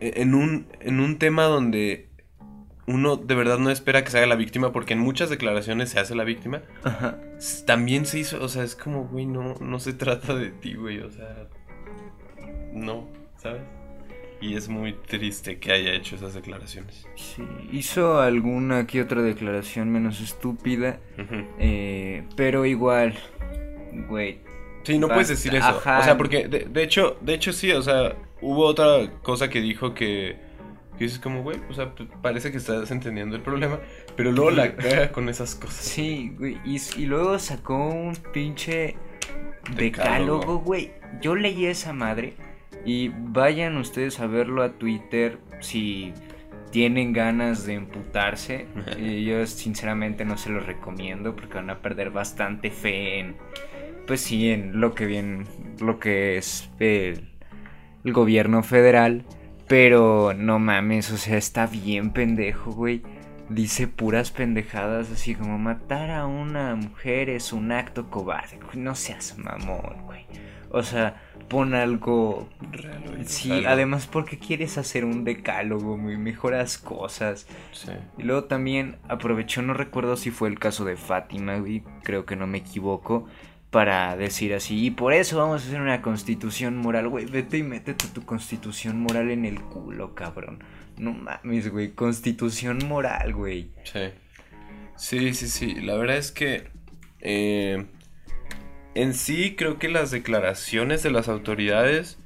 e- 0.00 0.20
En 0.22 0.34
un, 0.34 0.68
en 0.80 1.00
un 1.00 1.18
tema 1.18 1.44
donde. 1.44 2.09
Uno 2.92 3.16
de 3.16 3.34
verdad 3.34 3.58
no 3.58 3.70
espera 3.70 4.02
que 4.04 4.10
se 4.10 4.18
haga 4.18 4.26
la 4.26 4.36
víctima. 4.36 4.72
Porque 4.72 4.94
en 4.94 4.98
muchas 5.00 5.30
declaraciones 5.30 5.90
se 5.90 6.00
hace 6.00 6.14
la 6.14 6.24
víctima. 6.24 6.62
Ajá. 6.84 7.18
También 7.66 8.06
se 8.06 8.18
hizo. 8.18 8.42
O 8.42 8.48
sea, 8.48 8.64
es 8.64 8.74
como, 8.74 9.04
güey, 9.04 9.26
no, 9.26 9.54
no 9.60 9.78
se 9.78 9.92
trata 9.92 10.34
de 10.34 10.50
ti, 10.50 10.74
güey. 10.74 11.00
O 11.00 11.10
sea. 11.10 11.48
No, 12.72 13.08
¿sabes? 13.36 13.62
Y 14.40 14.54
es 14.56 14.68
muy 14.68 14.94
triste 14.94 15.58
que 15.58 15.70
haya 15.70 15.92
hecho 15.92 16.16
esas 16.16 16.32
declaraciones. 16.32 17.06
Sí, 17.14 17.42
hizo 17.72 18.20
alguna 18.20 18.86
que 18.86 19.02
otra 19.02 19.20
declaración 19.20 19.90
menos 19.90 20.20
estúpida. 20.20 20.98
Eh, 21.58 22.24
pero 22.36 22.64
igual, 22.64 23.14
güey. 24.08 24.40
Sí, 24.82 24.98
no 24.98 25.08
puedes 25.08 25.28
decir 25.28 25.54
eso. 25.54 25.66
ajá. 25.66 25.98
O 25.98 26.02
sea, 26.04 26.16
porque 26.16 26.48
de, 26.48 26.60
de 26.60 26.82
hecho, 26.82 27.18
de 27.20 27.34
hecho 27.34 27.52
sí, 27.52 27.70
o 27.72 27.82
sea, 27.82 28.16
hubo 28.40 28.64
otra 28.64 29.10
cosa 29.22 29.50
que 29.50 29.60
dijo 29.60 29.92
que, 29.92 30.38
que 31.00 31.06
dices 31.06 31.18
como, 31.18 31.42
güey, 31.42 31.56
o 31.70 31.72
sea, 31.72 31.94
parece 32.20 32.52
que 32.52 32.58
estás 32.58 32.90
entendiendo 32.90 33.34
el 33.34 33.40
problema, 33.40 33.78
pero 34.16 34.32
luego 34.32 34.50
la 34.50 34.76
caga 34.76 35.10
con 35.10 35.30
esas 35.30 35.54
cosas. 35.54 35.76
Sí, 35.76 36.34
güey. 36.38 36.58
Y, 36.62 36.76
y 36.98 37.06
luego 37.06 37.38
sacó 37.38 37.88
un 37.88 38.14
pinche 38.34 38.96
Decálogo. 39.74 40.58
güey. 40.58 40.92
Yo 41.22 41.36
leí 41.36 41.64
esa 41.64 41.94
madre. 41.94 42.34
Y 42.84 43.08
vayan 43.08 43.78
ustedes 43.78 44.20
a 44.20 44.26
verlo 44.26 44.62
a 44.62 44.72
Twitter 44.72 45.38
si 45.60 46.12
tienen 46.70 47.14
ganas 47.14 47.64
de 47.64 47.76
emputarse. 47.76 48.66
Y 48.98 49.24
yo 49.26 49.46
sinceramente 49.46 50.26
no 50.26 50.36
se 50.36 50.50
lo 50.50 50.60
recomiendo 50.60 51.34
porque 51.34 51.54
van 51.54 51.70
a 51.70 51.78
perder 51.78 52.10
bastante 52.10 52.70
fe 52.70 53.20
en, 53.20 53.36
pues 54.06 54.20
sí, 54.20 54.50
en 54.50 54.82
lo 54.82 54.94
que 54.94 55.06
bien, 55.06 55.46
lo 55.80 55.98
que 55.98 56.36
es 56.36 56.68
el, 56.78 57.30
el 58.04 58.12
gobierno 58.12 58.62
federal. 58.62 59.24
Pero 59.70 60.34
no 60.36 60.58
mames, 60.58 61.12
o 61.12 61.16
sea, 61.16 61.36
está 61.36 61.68
bien 61.68 62.10
pendejo, 62.10 62.72
güey. 62.72 63.02
Dice 63.48 63.86
puras 63.86 64.32
pendejadas 64.32 65.12
así 65.12 65.36
como 65.36 65.58
matar 65.58 66.10
a 66.10 66.26
una 66.26 66.74
mujer 66.74 67.30
es 67.30 67.52
un 67.52 67.70
acto 67.70 68.10
cobarde. 68.10 68.58
No 68.74 68.96
seas 68.96 69.38
mamón, 69.38 70.02
güey. 70.06 70.26
O 70.70 70.82
sea, 70.82 71.22
pon 71.48 71.74
algo 71.74 72.48
Real, 72.72 73.00
güey, 73.12 73.24
Sí, 73.26 73.64
además 73.64 74.08
porque 74.08 74.40
quieres 74.40 74.76
hacer 74.76 75.04
un 75.04 75.22
decálogo, 75.22 75.96
muy 75.96 76.16
mejoras 76.16 76.76
cosas. 76.76 77.46
Sí. 77.70 77.92
Y 78.18 78.24
luego 78.24 78.46
también 78.46 78.96
aprovechó, 79.08 79.62
no 79.62 79.72
recuerdo 79.72 80.16
si 80.16 80.32
fue 80.32 80.48
el 80.48 80.58
caso 80.58 80.84
de 80.84 80.96
Fátima, 80.96 81.58
güey, 81.58 81.84
creo 82.02 82.26
que 82.26 82.34
no 82.34 82.48
me 82.48 82.58
equivoco, 82.58 83.28
para 83.70 84.16
decir 84.16 84.52
así, 84.54 84.86
y 84.86 84.90
por 84.90 85.12
eso 85.12 85.38
vamos 85.38 85.62
a 85.62 85.66
hacer 85.68 85.80
una 85.80 86.02
constitución 86.02 86.76
moral, 86.76 87.08
güey, 87.08 87.26
vete 87.26 87.58
y 87.58 87.62
métete 87.62 88.06
tu 88.08 88.24
constitución 88.24 89.00
moral 89.00 89.30
en 89.30 89.44
el 89.44 89.60
culo, 89.60 90.14
cabrón. 90.14 90.62
No 90.96 91.12
mames, 91.12 91.70
güey, 91.70 91.92
constitución 91.92 92.80
moral, 92.88 93.32
güey. 93.32 93.70
Sí. 93.84 94.10
Sí, 94.96 95.34
sí, 95.34 95.48
sí. 95.48 95.74
La 95.76 95.94
verdad 95.94 96.16
es 96.16 96.32
que 96.32 96.68
eh, 97.20 97.86
en 98.94 99.14
sí 99.14 99.54
creo 99.56 99.78
que 99.78 99.88
las 99.88 100.10
declaraciones 100.10 101.02
de 101.02 101.10
las 101.10 101.28
autoridades 101.28 102.18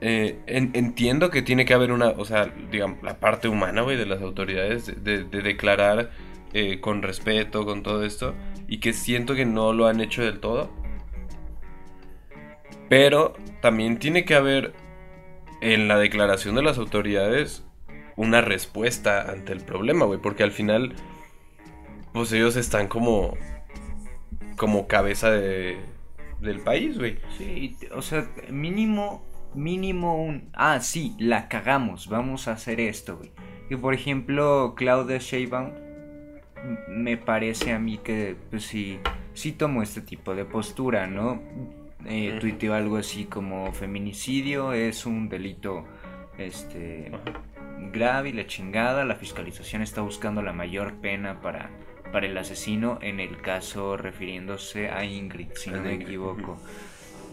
eh, 0.00 0.38
en- 0.46 0.70
entiendo 0.74 1.30
que 1.30 1.42
tiene 1.42 1.64
que 1.64 1.72
haber 1.74 1.92
una, 1.92 2.08
o 2.08 2.24
sea, 2.24 2.52
digamos, 2.70 3.02
la 3.02 3.18
parte 3.20 3.48
humana, 3.48 3.82
güey, 3.82 3.96
de 3.96 4.06
las 4.06 4.20
autoridades, 4.20 4.86
de, 4.86 4.94
de- 5.18 5.24
de 5.24 5.42
declarar 5.42 6.10
eh, 6.52 6.80
con 6.80 7.02
respeto, 7.02 7.64
con 7.64 7.82
todo 7.82 8.04
esto, 8.04 8.34
y 8.74 8.78
que 8.78 8.92
siento 8.92 9.36
que 9.36 9.46
no 9.46 9.72
lo 9.72 9.86
han 9.86 10.00
hecho 10.00 10.22
del 10.22 10.40
todo. 10.40 10.68
Pero 12.88 13.34
también 13.62 14.00
tiene 14.00 14.24
que 14.24 14.34
haber 14.34 14.74
en 15.60 15.86
la 15.86 15.96
declaración 15.96 16.56
de 16.56 16.64
las 16.64 16.76
autoridades 16.76 17.64
una 18.16 18.40
respuesta 18.40 19.30
ante 19.30 19.52
el 19.52 19.60
problema, 19.60 20.06
güey, 20.06 20.18
porque 20.20 20.42
al 20.42 20.50
final, 20.50 20.92
pues 22.12 22.32
ellos 22.32 22.56
están 22.56 22.88
como, 22.88 23.36
como 24.56 24.88
cabeza 24.88 25.30
de, 25.30 25.78
del 26.40 26.58
país, 26.58 26.98
güey. 26.98 27.18
Sí, 27.38 27.76
o 27.92 28.02
sea, 28.02 28.28
mínimo, 28.50 29.24
mínimo 29.54 30.20
un... 30.20 30.50
Ah, 30.52 30.80
sí, 30.80 31.14
la 31.20 31.46
cagamos, 31.46 32.08
vamos 32.08 32.48
a 32.48 32.52
hacer 32.54 32.80
esto, 32.80 33.18
güey. 33.18 33.30
Que 33.68 33.78
por 33.78 33.94
ejemplo, 33.94 34.74
Claudia 34.76 35.18
Sheinbaum 35.18 35.83
me 36.88 37.16
parece 37.16 37.72
a 37.72 37.78
mí 37.78 37.98
que, 37.98 38.36
pues 38.50 38.64
sí, 38.64 38.98
sí 39.34 39.52
tomó 39.52 39.82
este 39.82 40.00
tipo 40.00 40.34
de 40.34 40.44
postura, 40.44 41.06
¿no? 41.06 41.42
Eh, 42.06 42.36
tuiteó 42.40 42.74
algo 42.74 42.98
así 42.98 43.24
como 43.24 43.72
feminicidio 43.72 44.74
es 44.74 45.06
un 45.06 45.28
delito, 45.30 45.86
este, 46.36 47.10
grave 47.92 48.30
y 48.30 48.32
la 48.32 48.46
chingada, 48.46 49.04
la 49.04 49.14
fiscalización 49.14 49.80
está 49.82 50.02
buscando 50.02 50.42
la 50.42 50.52
mayor 50.52 50.94
pena 50.94 51.40
para, 51.40 51.70
para 52.12 52.26
el 52.26 52.36
asesino, 52.36 52.98
en 53.00 53.20
el 53.20 53.40
caso 53.40 53.96
refiriéndose 53.96 54.90
a 54.90 55.04
Ingrid, 55.04 55.48
si 55.54 55.70
no 55.70 55.80
me 55.80 55.94
equivoco. 55.94 56.58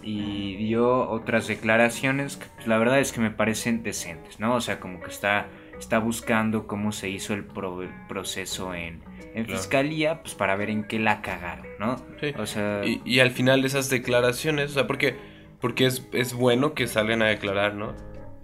Y 0.04 0.56
dio 0.56 1.10
otras 1.10 1.48
declaraciones 1.48 2.38
que 2.38 2.48
pues, 2.56 2.68
la 2.68 2.78
verdad 2.78 3.00
es 3.00 3.12
que 3.12 3.22
me 3.22 3.30
parecen 3.30 3.84
decentes, 3.84 4.40
¿no? 4.40 4.56
O 4.56 4.62
sea, 4.62 4.80
como 4.80 5.00
que 5.02 5.12
está, 5.12 5.48
está 5.82 6.00
buscando 6.00 6.68
cómo 6.68 6.92
se 6.92 7.10
hizo 7.10 7.34
el, 7.34 7.44
pro- 7.44 7.82
proceso 8.08 8.74
en, 8.74 9.04
en 9.34 9.46
Claro. 9.46 9.60
fiscalía, 9.60 10.22
pues 10.22 10.36
para 10.36 10.56
ver 10.56 10.70
en 10.70 10.84
qué 10.86 11.00
la 11.00 11.22
cagaron, 11.22 11.66
¿no? 11.80 11.98
Sí. 12.22 12.34
O 12.38 12.46
sea, 12.46 12.82
Y, 12.86 13.02
y 13.04 13.20
al 13.20 13.32
final 13.32 13.66
esas 13.66 13.90
declaraciones, 13.90 14.72
o 14.72 14.74
sea, 14.76 14.88
porque, 14.88 15.16
porque 15.60 15.86
es, 15.88 16.08
es 16.14 16.34
bueno 16.34 16.74
que 16.74 16.88
salgan 16.88 17.22
a 17.22 17.28
declarar, 17.28 17.74
¿no? 17.76 17.96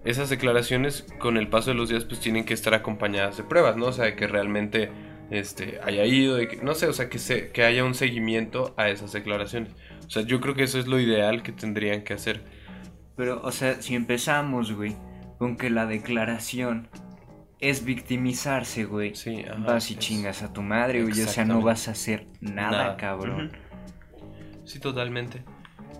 Esas 0.04 0.30
declaraciones 0.30 1.06
con 1.19 1.38
el 1.38 1.47
paso 1.47 1.71
de 1.71 1.76
los 1.76 1.89
días 1.89 2.06
pues 2.06 2.19
tienen 2.19 2.43
que 2.45 2.54
estar 2.54 2.73
acompañadas 2.73 3.38
de 3.38 3.43
pruebas, 3.43 3.76
¿no? 3.78 3.88
O 3.88 3.91
sea, 3.91 4.06
de 4.06 4.15
que 4.15 4.26
realmente 4.28 4.89
este, 5.30 5.80
haya 5.84 6.06
ido, 6.06 6.36
de 6.36 6.47
que, 6.47 6.58
no 6.58 6.73
sé, 6.76 6.88
o 6.88 6.93
sea, 6.93 7.10
que, 7.10 7.19
se, 7.19 7.52
que 7.52 7.63
haya 7.63 7.84
un 7.84 7.93
seguimiento 7.93 8.73
a 8.78 8.88
esas 8.89 9.12
declaraciones. 9.12 9.73
O 10.06 10.10
sea, 10.10 10.23
yo 10.23 10.39
creo 10.39 10.56
que 10.56 10.63
eso 10.63 10.80
es 10.80 10.88
lo 10.88 11.00
ideal 11.00 11.43
que 11.43 11.52
tendrían 11.52 12.04
que 12.04 12.13
hacer. 12.13 12.41
Pero, 13.17 13.41
o 13.43 13.52
sea, 13.52 13.82
si 13.82 13.95
empezamos, 13.95 14.71
güey, 14.71 14.95
con 15.39 15.58
que 15.58 15.69
la 15.69 15.86
declaración 15.86 16.88
es 17.60 17.84
victimizarse, 17.86 18.86
güey. 18.86 19.15
Sí, 19.15 19.43
ajá, 19.50 19.60
vas 19.60 19.89
y 19.89 19.93
es- 19.93 20.00
chingas 20.00 20.43
a 20.43 20.54
tu 20.54 20.62
madre, 20.62 21.02
güey. 21.04 21.20
O 21.22 21.28
sea, 21.28 21.46
no 21.46 21.62
vas 21.62 21.88
a 21.88 21.91
hacer 21.91 22.28
nada, 22.41 22.72
Nada. 22.72 22.98
cabrón. 22.98 23.52
Sí, 24.65 24.80
totalmente. 24.80 25.43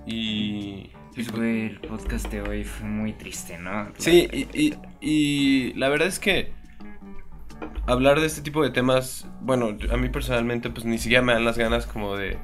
Y... 0.06 0.92
Pues, 1.16 1.32
güey, 1.32 1.66
el 1.66 1.80
podcast 1.80 2.28
de 2.32 2.42
hoy 2.44 2.64
fue 2.64 2.88
muy 2.88 3.12
triste, 3.14 3.58
¿no? 3.58 3.92
Sí, 3.98 4.28
y, 4.32 4.48
y- 4.54 4.76
y 5.02 5.74
la 5.74 5.90
verdad 5.90 6.08
es 6.08 6.20
que 6.20 6.52
hablar 7.88 8.20
de 8.20 8.28
este 8.28 8.42
tipo 8.42 8.62
de 8.64 8.70
temas, 8.70 9.28
bueno, 9.42 9.76
a 9.92 9.98
mí 9.98 10.10
personalmente 10.10 10.70
pues 10.70 10.86
ni 10.86 11.00
siquiera 11.00 11.24
me 11.24 11.34
dan 11.34 11.44
las 11.44 11.58
ganas 11.58 11.88
como 11.88 12.16
de... 12.16 12.38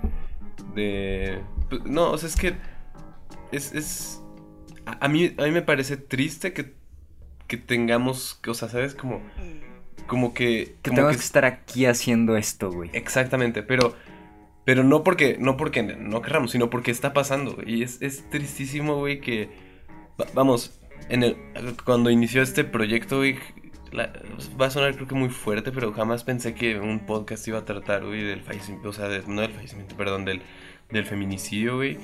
de 0.73 1.39
pues, 1.69 1.83
no, 1.85 2.09
o 2.11 2.17
sea, 2.17 2.29
es 2.29 2.35
que 2.35 2.55
es... 3.51 3.73
es 3.73 4.21
a, 4.87 5.05
a 5.05 5.07
mí, 5.07 5.35
a 5.37 5.43
mí 5.43 5.51
me 5.51 5.61
parece 5.61 5.95
triste 5.97 6.51
que, 6.53 6.73
que 7.47 7.57
tengamos, 7.57 8.39
o 8.47 8.53
sea, 8.53 8.69
¿sabes? 8.69 8.95
Como, 8.95 9.21
como 10.07 10.33
que... 10.33 10.75
Que 10.81 10.89
como 10.89 10.95
tengo 10.97 11.09
que... 11.09 11.15
que- 11.15 11.21
estar 11.23 11.45
aquí 11.45 11.85
haciendo 11.85 12.37
esto, 12.37 12.71
güey. 12.71 12.89
Exactamente, 12.93 13.63
pero... 13.63 13.95
Pero 14.65 14.85
no 14.85 15.03
porque, 15.03 15.35
no 15.39 15.57
porque 15.57 15.83
no 15.83 16.21
querramos, 16.21 16.51
sino 16.51 16.69
porque 16.69 16.89
está 16.91 17.11
pasando. 17.11 17.57
Y 17.65 17.83
es, 17.83 18.01
es 18.01 18.29
tristísimo, 18.29 18.95
güey, 18.97 19.19
que... 19.19 19.49
va- 20.19 20.25
Vamos, 20.33 20.79
en 21.09 21.23
el, 21.23 21.35
cuando 21.83 22.09
inició 22.09 22.41
este 22.41 22.63
proyecto, 22.63 23.17
güey, 23.17 23.37
la- 23.91 24.13
va 24.59 24.67
a 24.67 24.69
sonar 24.71 24.95
creo 24.95 25.07
que 25.07 25.15
muy 25.15 25.27
fuerte, 25.29 25.71
pero 25.73 25.91
jamás 25.91 26.23
pensé 26.23 26.55
que 26.55 26.79
un 26.79 27.05
podcast 27.05 27.45
iba 27.49 27.59
a 27.59 27.65
tratar, 27.65 28.05
güey, 28.05 28.23
del 28.23 28.39
fallecimiento, 28.41 28.89
o 28.89 28.93
sea, 28.93 29.09
de- 29.09 29.23
no 29.27 29.41
del 29.41 29.51
fallecimiento, 29.51 29.97
perdón, 29.97 30.23
del, 30.23 30.41
del 30.89 31.05
feminicidio, 31.05 31.75
güey, 31.75 31.97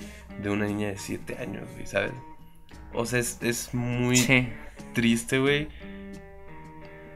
de 0.44 0.50
una 0.50 0.66
niña 0.66 0.90
de 0.90 0.98
7 0.98 1.38
años, 1.40 1.64
güey, 1.76 1.88
¿sabes? 1.88 2.12
O 2.94 3.06
sea, 3.06 3.20
es, 3.20 3.40
es 3.42 3.74
muy 3.74 4.16
Sí. 4.18 4.50
triste, 4.94 5.40
güey. 5.40 5.68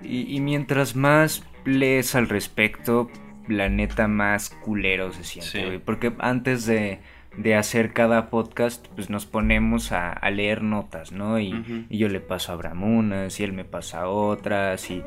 Y, 0.03 0.35
y 0.35 0.39
mientras 0.41 0.95
más 0.95 1.43
lees 1.65 2.15
al 2.15 2.27
respecto, 2.29 3.09
la 3.47 3.69
neta 3.69 4.07
más 4.07 4.49
culero 4.49 5.11
se 5.13 5.23
siente, 5.23 5.51
Sí. 5.51 5.63
güey. 5.65 5.79
Porque 5.79 6.13
antes 6.19 6.65
de, 6.65 6.99
de 7.37 7.55
hacer 7.55 7.93
cada 7.93 8.29
podcast, 8.29 8.87
pues 8.95 9.09
nos 9.09 9.25
ponemos 9.25 9.91
a, 9.91 10.11
a 10.11 10.29
leer 10.29 10.61
notas, 10.61 11.11
¿no? 11.11 11.39
Y, 11.39 11.85
y 11.89 11.97
yo 11.97 12.09
le 12.09 12.19
paso 12.19 12.51
a 12.51 12.55
Abraham 12.55 12.83
unas, 12.83 13.39
y 13.39 13.43
él 13.43 13.53
me 13.53 13.65
pasa 13.65 14.07
otras, 14.09 14.89
y, 14.91 15.01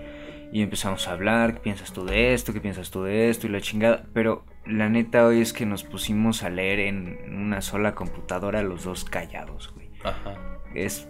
y 0.52 0.62
empezamos 0.62 1.09
a 1.09 1.12
hablar, 1.12 1.55
¿qué 1.55 1.61
piensas 1.61 1.92
tú 1.92 2.05
de 2.07 2.33
esto? 2.35 2.52
¿Qué 2.52 2.61
piensas 2.61 2.90
tú 2.90 3.02
de 3.02 3.29
esto? 3.31 3.46
Y 3.46 3.50
la 3.50 3.61
chingada. 3.61 4.07
Pero 4.14 4.44
la 4.64 4.88
neta 4.88 5.26
hoy 5.26 5.40
es 5.42 5.52
que 5.52 5.66
nos 5.66 5.85
pusimos 5.85 6.42
a 6.42 6.50
leer 6.50 6.81
en 6.81 7.18
una 7.29 7.61
sola 7.61 7.94
computadora 7.94 8.62
los 8.62 8.85
dos 8.85 9.05
callados, 9.05 9.72
güey 9.74 9.86
Ajá. 10.05 10.35
es 10.75 11.07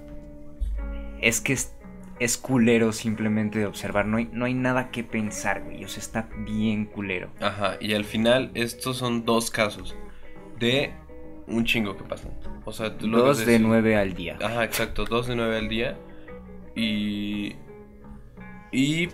es 1.20 1.40
que 1.40 1.54
es, 1.54 1.72
es 2.20 2.36
culero 2.36 2.92
simplemente 2.92 3.58
de 3.58 3.66
observar. 3.66 4.06
No 4.06 4.18
hay, 4.18 4.28
no 4.32 4.44
hay 4.44 4.54
nada 4.54 4.90
que 4.90 5.02
pensar, 5.02 5.62
güey. 5.64 5.84
O 5.84 5.88
sea, 5.88 6.02
está 6.02 6.28
bien 6.44 6.84
culero. 6.86 7.30
Ajá, 7.40 7.76
y 7.80 7.94
al 7.94 8.04
final 8.04 8.50
estos 8.54 8.98
son 8.98 9.24
dos 9.24 9.50
casos 9.50 9.96
de 10.58 10.92
un 11.46 11.64
chingo 11.64 11.96
que 11.96 12.04
pasan. 12.04 12.32
O 12.64 12.72
sea, 12.72 12.96
tú 12.98 13.06
lo 13.08 13.18
Dos 13.18 13.44
de 13.46 13.58
nueve 13.58 13.96
al 13.96 14.14
día. 14.14 14.36
Ajá, 14.42 14.64
exacto, 14.64 15.04
dos 15.04 15.26
de 15.26 15.36
nueve 15.36 15.56
al 15.58 15.68
día. 15.68 15.96
Y. 16.74 17.54
Y. 18.72 19.08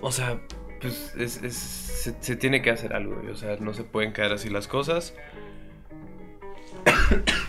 O 0.00 0.12
sea, 0.12 0.40
pues 0.80 1.14
es, 1.18 1.42
es- 1.42 1.56
se, 1.56 2.14
se 2.20 2.36
tiene 2.36 2.62
que 2.62 2.70
hacer 2.70 2.94
algo, 2.94 3.16
güey, 3.16 3.30
O 3.32 3.36
sea, 3.36 3.56
no 3.58 3.74
se 3.74 3.82
pueden 3.82 4.12
quedar 4.12 4.32
así 4.32 4.48
las 4.50 4.68
cosas. 4.68 5.14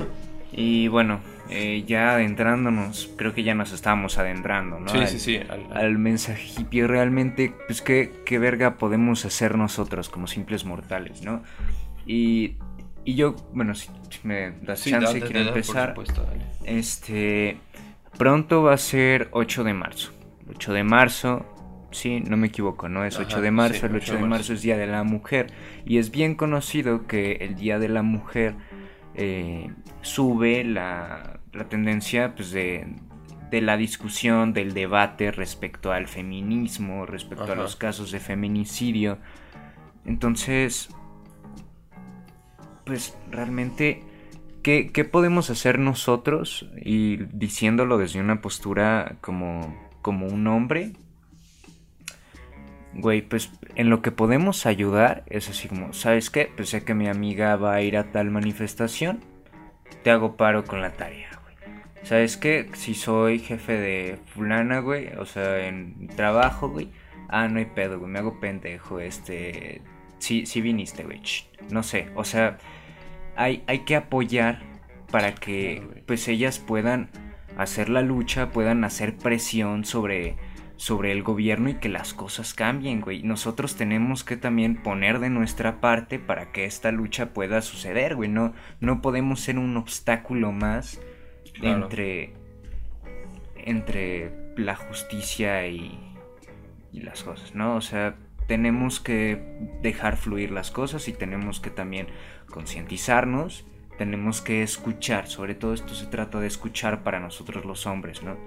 Y 0.57 0.87
bueno, 0.89 1.21
eh, 1.49 1.83
ya 1.87 2.15
adentrándonos, 2.15 3.09
creo 3.15 3.33
que 3.33 3.43
ya 3.43 3.53
nos 3.55 3.71
estábamos 3.71 4.17
adentrando, 4.17 4.79
¿no? 4.79 4.89
sí, 4.89 4.97
al, 4.97 5.07
sí, 5.07 5.19
sí. 5.19 5.37
al- 5.37 5.77
Al 5.77 5.97
mensaje 5.99 6.45
hippie, 6.57 6.87
realmente, 6.87 7.53
pues, 7.67 7.81
¿qué, 7.81 8.11
qué 8.25 8.39
verga 8.39 8.77
podemos 8.77 9.23
hacer 9.23 9.55
nosotros 9.57 10.09
como 10.09 10.25
simples 10.27 10.65
mortales, 10.65 11.21
¿no? 11.21 11.43
Y, 12.07 12.55
y 13.05 13.13
yo, 13.15 13.35
bueno, 13.53 13.75
si, 13.75 13.89
me 14.23 14.51
das 14.63 14.79
sí, 14.79 14.89
chance, 14.89 15.21
quiero 15.21 15.39
empezar. 15.41 15.93
Por 15.93 16.07
supuesto, 16.07 16.23
dale. 16.29 16.45
Este. 16.65 17.57
Pronto 18.17 18.63
va 18.63 18.73
a 18.73 18.77
ser 18.77 19.27
8 19.31 19.63
de 19.63 19.73
marzo. 19.75 20.11
8 20.49 20.73
de 20.73 20.83
marzo. 20.83 21.45
Sí, 21.91 22.19
no 22.21 22.35
me 22.35 22.47
equivoco, 22.47 22.89
¿no? 22.89 23.05
Es 23.05 23.15
Ajá, 23.15 23.25
8 23.27 23.41
de 23.41 23.51
marzo. 23.51 23.79
sí, 23.81 23.85
el 23.85 23.95
8 23.95 24.15
de 24.15 24.21
marzo 24.25 24.53
es 24.53 24.61
Día 24.63 24.75
de 24.75 24.87
la 24.87 25.03
Mujer. 25.03 25.47
Y 25.85 25.99
es 25.99 26.09
bien 26.11 26.33
conocido 26.35 27.05
que 27.05 27.33
el 27.41 27.55
Día 27.55 27.77
de 27.79 27.89
la 27.89 28.01
Mujer 28.01 28.55
eh, 29.17 29.71
sube 30.01 30.63
la, 30.63 31.39
la 31.51 31.67
tendencia 31.67 32.35
pues, 32.35 32.51
de, 32.51 32.87
de 33.51 33.61
la 33.61 33.77
discusión, 33.77 34.53
del 34.53 34.73
debate 34.73 35.31
respecto 35.31 35.91
al 35.91 36.07
feminismo, 36.07 37.05
respecto 37.05 37.51
a 37.51 37.55
los 37.55 37.75
casos 37.75 38.11
de 38.11 38.19
feminicidio. 38.19 39.17
Entonces, 40.05 40.89
pues 42.85 43.17
realmente, 43.29 44.03
¿qué, 44.63 44.91
qué 44.93 45.03
podemos 45.03 45.49
hacer 45.49 45.79
nosotros? 45.79 46.69
Y 46.81 47.17
diciéndolo 47.33 47.97
desde 47.97 48.21
una 48.21 48.41
postura 48.41 49.17
como, 49.21 49.89
como 50.01 50.27
un 50.27 50.47
hombre. 50.47 50.93
Güey, 52.97 53.21
pues 53.21 53.51
en 53.75 53.91
lo 53.91 54.01
que 54.01 54.11
podemos 54.11 54.65
ayudar 54.65 55.23
es 55.27 55.49
así 55.49 55.67
como, 55.67 55.93
¿sabes 55.93 56.31
qué? 56.31 56.51
Pues 56.55 56.69
sé 56.69 56.83
que 56.83 56.95
mi 56.95 57.07
amiga 57.07 57.55
va 57.55 57.75
a 57.75 57.81
ir 57.83 57.95
a 57.95 58.11
tal 58.11 58.31
manifestación, 58.31 59.23
te 60.03 60.09
hago 60.09 60.35
paro 60.35 60.63
con 60.63 60.81
la 60.81 60.93
tarea, 60.93 61.29
güey. 61.43 61.55
¿Sabes 62.03 62.37
qué? 62.37 62.69
Si 62.73 62.95
soy 62.95 63.37
jefe 63.37 63.73
de 63.73 64.17
fulana, 64.33 64.79
güey, 64.79 65.09
o 65.17 65.25
sea, 65.25 65.67
en 65.67 66.07
trabajo, 66.15 66.69
güey. 66.69 66.89
Ah, 67.29 67.47
no 67.47 67.59
hay 67.59 67.65
pedo, 67.65 67.99
güey, 67.99 68.11
me 68.11 68.19
hago 68.19 68.39
pendejo, 68.39 68.99
este... 68.99 69.81
Sí, 70.17 70.47
sí 70.47 70.61
viniste, 70.61 71.03
güey. 71.03 71.21
No 71.69 71.83
sé, 71.83 72.09
o 72.15 72.23
sea, 72.23 72.57
hay, 73.35 73.63
hay 73.67 73.79
que 73.79 73.95
apoyar 73.95 74.63
para 75.11 75.35
que 75.35 76.03
pues 76.07 76.27
ellas 76.27 76.57
puedan 76.57 77.09
hacer 77.57 77.89
la 77.89 78.01
lucha, 78.01 78.49
puedan 78.49 78.83
hacer 78.83 79.17
presión 79.17 79.85
sobre, 79.85 80.35
sobre 80.77 81.11
el 81.11 81.23
gobierno 81.23 81.69
y 81.69 81.75
que 81.75 81.89
las 81.89 82.13
cosas 82.13 82.53
cambien, 82.53 83.01
güey. 83.01 83.23
Nosotros 83.23 83.75
tenemos 83.75 84.23
que 84.23 84.37
también 84.37 84.81
poner 84.81 85.19
de 85.19 85.29
nuestra 85.29 85.81
parte 85.81 86.19
para 86.19 86.51
que 86.51 86.65
esta 86.65 86.91
lucha 86.91 87.33
pueda 87.33 87.61
suceder, 87.61 88.15
güey. 88.15 88.29
No, 88.29 88.53
no 88.79 89.01
podemos 89.01 89.41
ser 89.41 89.57
un 89.59 89.75
obstáculo 89.75 90.51
más 90.51 90.99
Claro. 91.53 91.85
entre, 91.85 92.33
entre 93.55 94.31
la 94.55 94.75
justicia 94.75 95.67
y, 95.67 95.99
y 96.93 97.01
las 97.01 97.23
cosas, 97.23 97.55
¿no? 97.55 97.75
O 97.75 97.81
sea, 97.81 98.15
tenemos 98.47 98.99
que 98.99 99.41
dejar 99.81 100.17
fluir 100.17 100.51
las 100.51 100.71
cosas 100.71 101.07
y 101.07 101.13
tenemos 101.13 101.59
que 101.59 101.69
también 101.71 102.07
concientizarnos, 102.49 103.65
tenemos 103.97 104.41
que 104.41 104.61
escuchar, 104.61 105.27
sobre 105.27 105.55
todo 105.55 105.73
esto 105.73 105.95
se 105.95 106.05
trata 106.05 106.39
de 106.39 106.47
escuchar 106.47 107.03
para 107.03 107.19
nosotros 107.19 107.65
los 107.65 107.87
hombres, 107.87 108.21
¿no? 108.23 108.37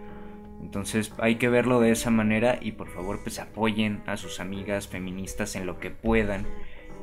Entonces 0.62 1.12
hay 1.18 1.36
que 1.36 1.48
verlo 1.48 1.80
de 1.80 1.90
esa 1.90 2.10
manera 2.10 2.58
y 2.60 2.72
por 2.72 2.88
favor 2.88 3.20
pues 3.22 3.38
apoyen 3.38 4.02
a 4.06 4.16
sus 4.16 4.40
amigas 4.40 4.88
feministas 4.88 5.56
en 5.56 5.66
lo 5.66 5.80
que 5.80 5.90
puedan 5.90 6.46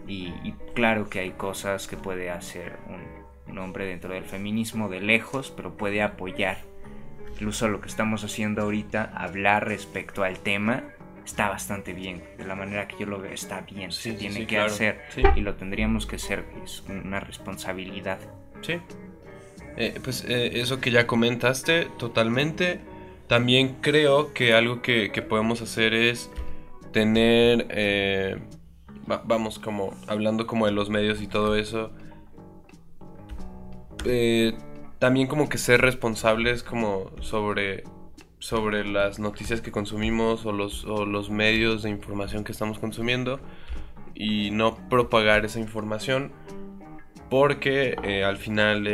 y, 0.08 0.34
y 0.44 0.54
claro 0.74 1.10
que 1.10 1.20
hay 1.20 1.32
cosas 1.32 1.88
que 1.88 1.98
puede 1.98 2.30
hacer 2.30 2.78
un, 2.88 3.52
un 3.52 3.58
hombre 3.58 3.86
dentro 3.86 4.14
del 4.14 4.24
feminismo 4.24 4.90
de 4.90 5.02
lejos, 5.02 5.52
pero 5.56 5.76
puede 5.76 6.02
apoyar. 6.02 6.60
Incluso 7.32 7.68
lo 7.68 7.82
que 7.82 7.88
estamos 7.88 8.24
haciendo 8.24 8.64
ahorita, 8.64 9.12
hablar 9.16 9.68
respecto 9.68 10.24
al 10.24 10.40
tema, 10.40 10.84
está 11.24 11.50
bastante 11.50 11.94
bien. 11.94 12.24
De 12.38 12.46
la 12.46 12.56
manera 12.56 12.88
que 12.88 12.96
yo 13.00 13.06
lo 13.06 13.20
veo, 13.20 13.34
está 13.34 13.62
bien. 13.62 13.92
Sí, 13.92 14.04
se 14.04 14.12
sí, 14.12 14.18
tiene 14.18 14.36
sí, 14.36 14.42
que 14.42 14.56
claro. 14.56 14.72
hacer 14.72 15.02
y 15.36 15.42
lo 15.42 15.56
tendríamos 15.56 16.06
que 16.06 16.16
hacer. 16.16 16.46
Es 16.64 16.84
una 16.90 17.20
responsabilidad. 17.20 18.20
Sí. 18.62 18.80
Eh, 19.76 20.00
pues 20.04 20.26
eh, 20.28 20.60
eso 20.60 20.80
que 20.80 20.90
ya 20.90 21.06
comentaste 21.06 21.88
totalmente. 22.00 22.80
También 23.28 23.78
creo 23.82 24.34
que 24.34 24.54
algo 24.54 24.82
que, 24.82 25.12
que 25.12 25.22
podemos 25.22 25.62
hacer 25.62 25.94
es 25.94 26.32
tener, 26.94 27.68
eh, 27.70 28.38
va- 29.10 29.22
vamos, 29.26 29.60
como 29.60 29.94
hablando 30.08 30.48
como 30.48 30.66
de 30.66 30.72
los 30.72 30.90
medios 30.90 31.22
y 31.22 31.28
todo 31.28 31.56
eso. 31.56 31.92
eh, 34.06 34.54
también 35.00 35.28
como 35.28 35.50
que 35.50 35.58
ser 35.58 35.82
responsables 35.82 36.64
como 36.64 37.12
sobre, 37.22 37.84
sobre 38.40 38.86
las 38.86 39.20
noticias 39.20 39.60
que 39.62 39.72
consumimos 39.72 40.46
o 40.46 40.52
los, 40.52 40.86
o 40.86 41.06
los 41.06 41.30
medios 41.30 41.84
de 41.84 41.90
información 41.90 42.44
que 42.44 42.52
estamos 42.52 42.80
consumiendo 42.80 43.40
y 44.16 44.50
no 44.52 44.76
propagar 44.90 45.46
esa 45.46 45.60
información 45.60 46.32
porque 47.30 47.96
eh, 48.04 48.24
al 48.24 48.38
final 48.38 48.88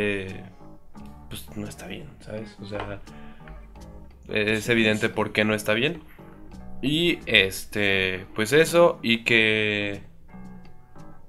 pues 1.28 1.46
no 1.56 1.66
está 1.68 1.86
bien, 1.86 2.08
¿sabes? 2.20 2.56
O 2.60 2.66
sea, 2.66 3.00
es 4.28 4.68
evidente 4.68 5.08
por 5.08 5.32
qué 5.32 5.44
no 5.44 5.54
está 5.54 5.74
bien. 5.74 6.02
Y 6.82 7.18
este, 7.26 8.26
pues 8.34 8.52
eso 8.52 8.98
y 9.02 9.24
que 9.24 10.02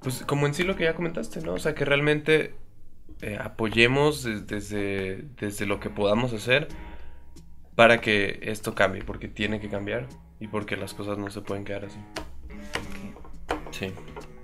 pues 0.01 0.23
como 0.25 0.45
en 0.45 0.53
sí 0.53 0.63
lo 0.63 0.75
que 0.75 0.83
ya 0.83 0.93
comentaste, 0.93 1.41
¿no? 1.41 1.53
O 1.53 1.59
sea, 1.59 1.73
que 1.73 1.85
realmente 1.85 2.53
eh, 3.21 3.37
apoyemos 3.41 4.23
des- 4.23 4.45
desde, 4.47 5.23
desde 5.39 5.65
lo 5.65 5.79
que 5.79 5.89
podamos 5.89 6.33
hacer 6.33 6.67
para 7.75 8.01
que 8.01 8.39
esto 8.43 8.75
cambie, 8.75 9.03
porque 9.03 9.27
tiene 9.27 9.59
que 9.59 9.69
cambiar 9.69 10.07
y 10.39 10.47
porque 10.47 10.75
las 10.77 10.93
cosas 10.93 11.17
no 11.17 11.29
se 11.31 11.41
pueden 11.41 11.63
quedar 11.65 11.85
así. 11.85 11.99
Sí. 13.71 13.91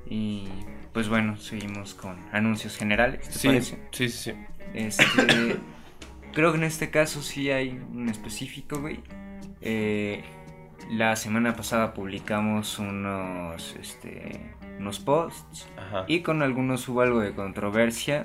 Y 0.09 0.47
pues 0.93 1.07
bueno, 1.09 1.37
seguimos 1.37 1.93
con 1.93 2.17
anuncios 2.31 2.75
generales. 2.77 3.27
¿te 3.27 3.31
Sí, 3.33 3.47
parece? 3.47 3.77
sí, 3.91 4.09
sí, 4.09 4.31
sí. 4.31 4.33
Este, 4.73 5.57
creo 6.33 6.51
que 6.51 6.57
en 6.57 6.63
este 6.63 6.89
caso 6.89 7.21
sí 7.21 7.51
hay 7.51 7.69
un 7.91 8.09
específico, 8.09 8.79
güey. 8.79 8.99
Eh, 9.61 10.23
la 10.89 11.15
semana 11.15 11.55
pasada 11.55 11.93
publicamos 11.93 12.79
unos, 12.79 13.75
este, 13.79 14.55
unos 14.79 14.99
posts 14.99 15.67
Ajá. 15.77 16.05
y 16.07 16.21
con 16.21 16.41
algunos 16.41 16.87
hubo 16.89 17.01
algo 17.01 17.19
de 17.19 17.33
controversia. 17.33 18.23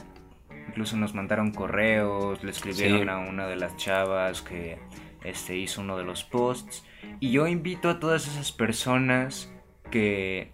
Incluso 0.69 0.97
nos 0.97 1.15
mandaron 1.15 1.53
correos, 1.53 2.43
le 2.43 2.51
escribieron 2.51 3.03
Sí. 3.03 3.09
a 3.09 3.19
una 3.19 3.47
de 3.47 3.57
las 3.57 3.77
chavas 3.77 4.43
que 4.43 4.79
este, 5.25 5.57
hizo 5.57 5.81
uno 5.81 5.97
de 5.97 6.05
los 6.05 6.25
posts. 6.25 6.85
Y 7.21 7.31
yo 7.31 7.47
invito 7.47 7.89
a 7.89 8.01
todas 8.01 8.27
esas 8.27 8.53
personas 8.53 9.53
que, 9.91 10.53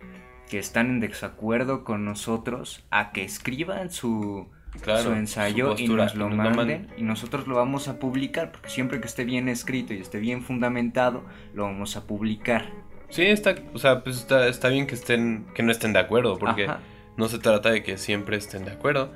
que 0.50 0.58
están 0.58 0.90
en 0.90 1.00
desacuerdo 1.00 1.82
con 1.84 2.04
nosotros 2.04 2.84
a 2.90 3.12
que 3.12 3.24
escriban 3.24 3.90
su, 3.90 4.50
Claro, 4.80 5.10
su 5.10 5.12
ensayo 5.12 5.66
su 5.76 5.78
y 5.78 5.88
postura, 5.88 6.04
nos 6.04 6.14
lo 6.14 6.28
y 6.28 6.30
nos 6.30 6.40
lo 6.42 6.50
manden 6.50 6.52
manden. 6.52 6.92
y 6.96 7.02
nosotros 7.02 7.46
lo 7.46 7.56
vamos 7.56 7.88
a 7.88 7.98
publicar 7.98 8.50
porque 8.52 8.68
siempre 8.70 9.00
que 9.00 9.06
esté 9.06 9.24
bien 9.24 9.48
escrito 9.48 9.94
y 9.94 9.98
esté 9.98 10.18
bien 10.18 10.42
fundamentado 10.42 11.24
lo 11.52 11.64
vamos 11.64 11.96
a 11.96 12.06
publicar. 12.06 12.72
Sí, 13.08 13.22
está, 13.26 13.54
o 13.74 13.78
sea, 13.78 14.02
pues 14.02 14.16
está, 14.18 14.48
está 14.48 14.68
bien 14.68 14.86
que 14.86 14.94
estén, 14.94 15.46
que 15.54 15.62
no 15.62 15.70
estén 15.72 15.92
de 15.92 15.98
acuerdo, 15.98 16.38
porque 16.38 16.64
Ajá. 16.64 16.80
no 17.16 17.28
se 17.28 17.38
trata 17.38 17.70
de 17.70 17.82
que 17.82 17.98
siempre 17.98 18.36
estén 18.38 18.64
de 18.64 18.72
acuerdo. 18.72 19.12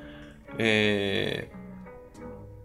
Eh, 0.58 1.50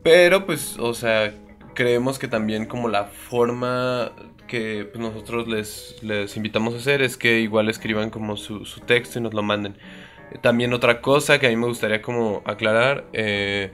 pero 0.04 0.45
pues, 0.45 0.77
o 0.80 0.93
sea, 0.93 1.34
creemos 1.73 2.19
que 2.19 2.27
también 2.27 2.65
como 2.65 2.89
la 2.89 3.06
forma 3.06 4.12
que 4.47 4.86
pues, 4.91 4.99
nosotros 5.01 5.47
les, 5.47 5.97
les 6.01 6.36
invitamos 6.36 6.73
a 6.73 6.77
hacer 6.77 7.01
es 7.01 7.17
que 7.17 7.39
igual 7.39 7.69
escriban 7.69 8.10
como 8.10 8.36
su, 8.38 8.65
su 8.65 8.82
texto 8.82 9.19
y 9.19 9.21
nos 9.21 9.34
lo 9.34 9.43
manden. 9.43 9.77
También 10.39 10.74
otra 10.74 11.02
cosa 11.02 11.39
que 11.39 11.48
a 11.48 11.50
mí 11.50 11.56
me 11.58 11.67
gustaría 11.67 12.02
como 12.02 12.41
aclarar, 12.46 13.06
eh, 13.12 13.72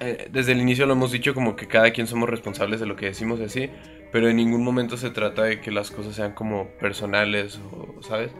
eh, 0.00 0.28
desde 0.30 0.52
el 0.52 0.60
inicio 0.60 0.86
lo 0.86 0.92
hemos 0.94 1.12
dicho 1.12 1.34
como 1.34 1.54
que 1.56 1.66
cada 1.68 1.90
quien 1.92 2.06
somos 2.06 2.28
responsables 2.28 2.80
de 2.80 2.86
lo 2.86 2.96
que 2.96 3.06
decimos 3.06 3.40
y 3.40 3.44
así, 3.44 3.70
pero 4.12 4.28
en 4.28 4.36
ningún 4.36 4.64
momento 4.64 4.96
se 4.96 5.10
trata 5.10 5.42
de 5.44 5.60
que 5.60 5.70
las 5.70 5.90
cosas 5.90 6.14
sean 6.14 6.32
como 6.32 6.68
personales 6.80 7.60
o, 7.72 8.02
¿sabes? 8.02 8.32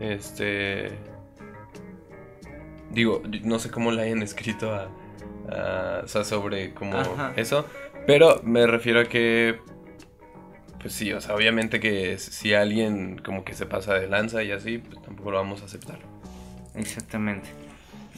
Este... 0.00 0.90
Digo, 2.90 3.22
no 3.44 3.58
sé 3.58 3.70
cómo 3.70 3.90
le 3.90 4.02
hayan 4.02 4.22
escrito 4.22 4.72
a... 4.74 4.88
a- 5.50 6.00
o 6.04 6.08
sea, 6.08 6.24
sobre 6.24 6.74
como 6.74 6.96
Ajá. 6.98 7.32
eso, 7.36 7.64
pero 8.06 8.40
me 8.42 8.66
refiero 8.66 9.00
a 9.00 9.04
que... 9.04 9.58
Pues 10.82 10.94
sí, 10.94 11.12
o 11.12 11.20
sea, 11.20 11.34
obviamente 11.36 11.78
que 11.80 12.18
si 12.18 12.54
alguien 12.54 13.18
como 13.18 13.44
que 13.44 13.54
se 13.54 13.66
pasa 13.66 13.94
de 13.94 14.08
lanza 14.08 14.42
y 14.42 14.50
así, 14.50 14.78
pues 14.78 15.00
tampoco 15.02 15.30
lo 15.30 15.38
vamos 15.38 15.62
a 15.62 15.66
aceptar. 15.66 15.98
Exactamente. 16.74 17.48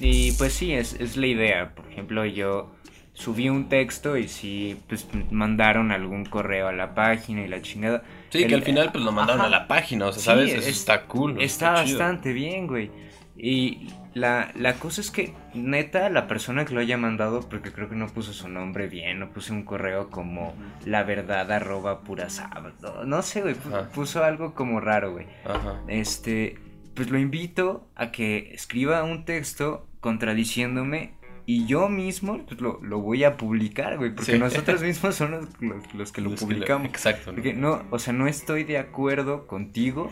Y 0.01 0.33
pues 0.33 0.53
sí, 0.55 0.73
es, 0.73 0.95
es 0.99 1.17
la 1.17 1.27
idea. 1.27 1.75
Por 1.75 1.87
ejemplo, 1.91 2.25
yo 2.25 2.73
subí 3.13 3.49
un 3.49 3.69
texto 3.69 4.17
y 4.17 4.29
sí, 4.29 4.81
pues 4.89 5.07
mandaron 5.31 5.93
algún 5.93 6.25
correo 6.25 6.67
a 6.69 6.73
la 6.73 6.95
página 6.95 7.43
y 7.45 7.49
la 7.49 7.61
chingada. 7.63 8.03
Sí, 8.31 8.47
que 8.47 8.55
al 8.55 8.63
final 8.63 8.91
pues 8.93 9.05
lo 9.05 9.13
mandaron 9.13 9.43
Ajá. 9.43 9.49
a 9.49 9.61
la 9.61 9.69
página, 9.69 10.07
o 10.07 10.13
sea, 10.13 10.21
Sí, 10.21 10.25
¿sabes? 10.27 10.51
Eso 10.53 10.61
es- 10.61 10.67
está 10.79 11.03
cool. 11.05 11.41
Está 11.41 11.85
chido. 11.85 11.99
bastante 11.99 12.33
bien, 12.33 12.67
güey. 12.67 12.91
Y 13.37 13.89
la, 14.15 14.51
la 14.55 14.75
cosa 14.75 15.01
es 15.01 15.11
que, 15.11 15.35
neta, 15.55 16.09
la 16.09 16.27
persona 16.27 16.65
que 16.65 16.73
lo 16.75 16.81
haya 16.81 16.97
mandado, 16.97 17.41
porque 17.49 17.73
creo 17.73 17.89
que 17.89 17.97
no 17.97 18.07
puso 18.09 18.33
su 18.33 18.49
nombre 18.49 18.87
bien, 18.89 19.19
no 19.19 19.31
puso 19.31 19.53
un 19.53 19.65
correo 19.65 20.09
como 20.11 20.55
la 20.85 21.03
verdad 21.03 21.51
arroba 21.51 22.01
pura 22.03 22.31
sábado. 22.31 23.05
No 23.05 23.23
sé, 23.23 23.43
güey, 23.43 23.57
Ajá. 23.67 23.89
puso 23.95 24.23
algo 24.25 24.55
como 24.55 24.81
raro, 24.81 25.13
güey. 25.13 25.27
Ajá. 25.45 25.81
Este, 25.89 26.59
pues 26.95 27.11
lo 27.11 27.19
invito 27.19 27.89
a 27.97 28.13
que 28.13 28.53
escriba 28.55 29.03
un 29.03 29.25
texto 29.25 29.89
contradiciéndome 30.01 31.15
y 31.47 31.67
yo 31.67 31.89
mismo 31.89 32.45
pues, 32.47 32.61
lo, 32.61 32.81
lo 32.83 33.01
voy 33.01 33.25
a 33.25 33.37
publicar, 33.37 33.99
güey, 33.99 34.15
porque 34.15 34.33
Sí. 34.33 34.39
nosotros 34.39 34.81
mismos 34.83 35.15
son 35.15 35.33
los, 35.33 35.61
los- 35.61 35.95
los 35.95 36.13
que 36.13 36.21
lo 36.23 36.31
Los 36.31 36.41
que 36.41 36.47
lo- 36.47 36.53
publicamos. 36.53 36.87
Exacto. 36.89 37.31
¿no? 37.33 37.35
Porque 37.35 37.53
no, 37.53 37.83
o 37.91 37.99
sea, 37.99 38.13
no 38.13 38.27
estoy 38.27 38.65
de 38.65 38.79
acuerdo 38.79 39.47
contigo, 39.47 40.11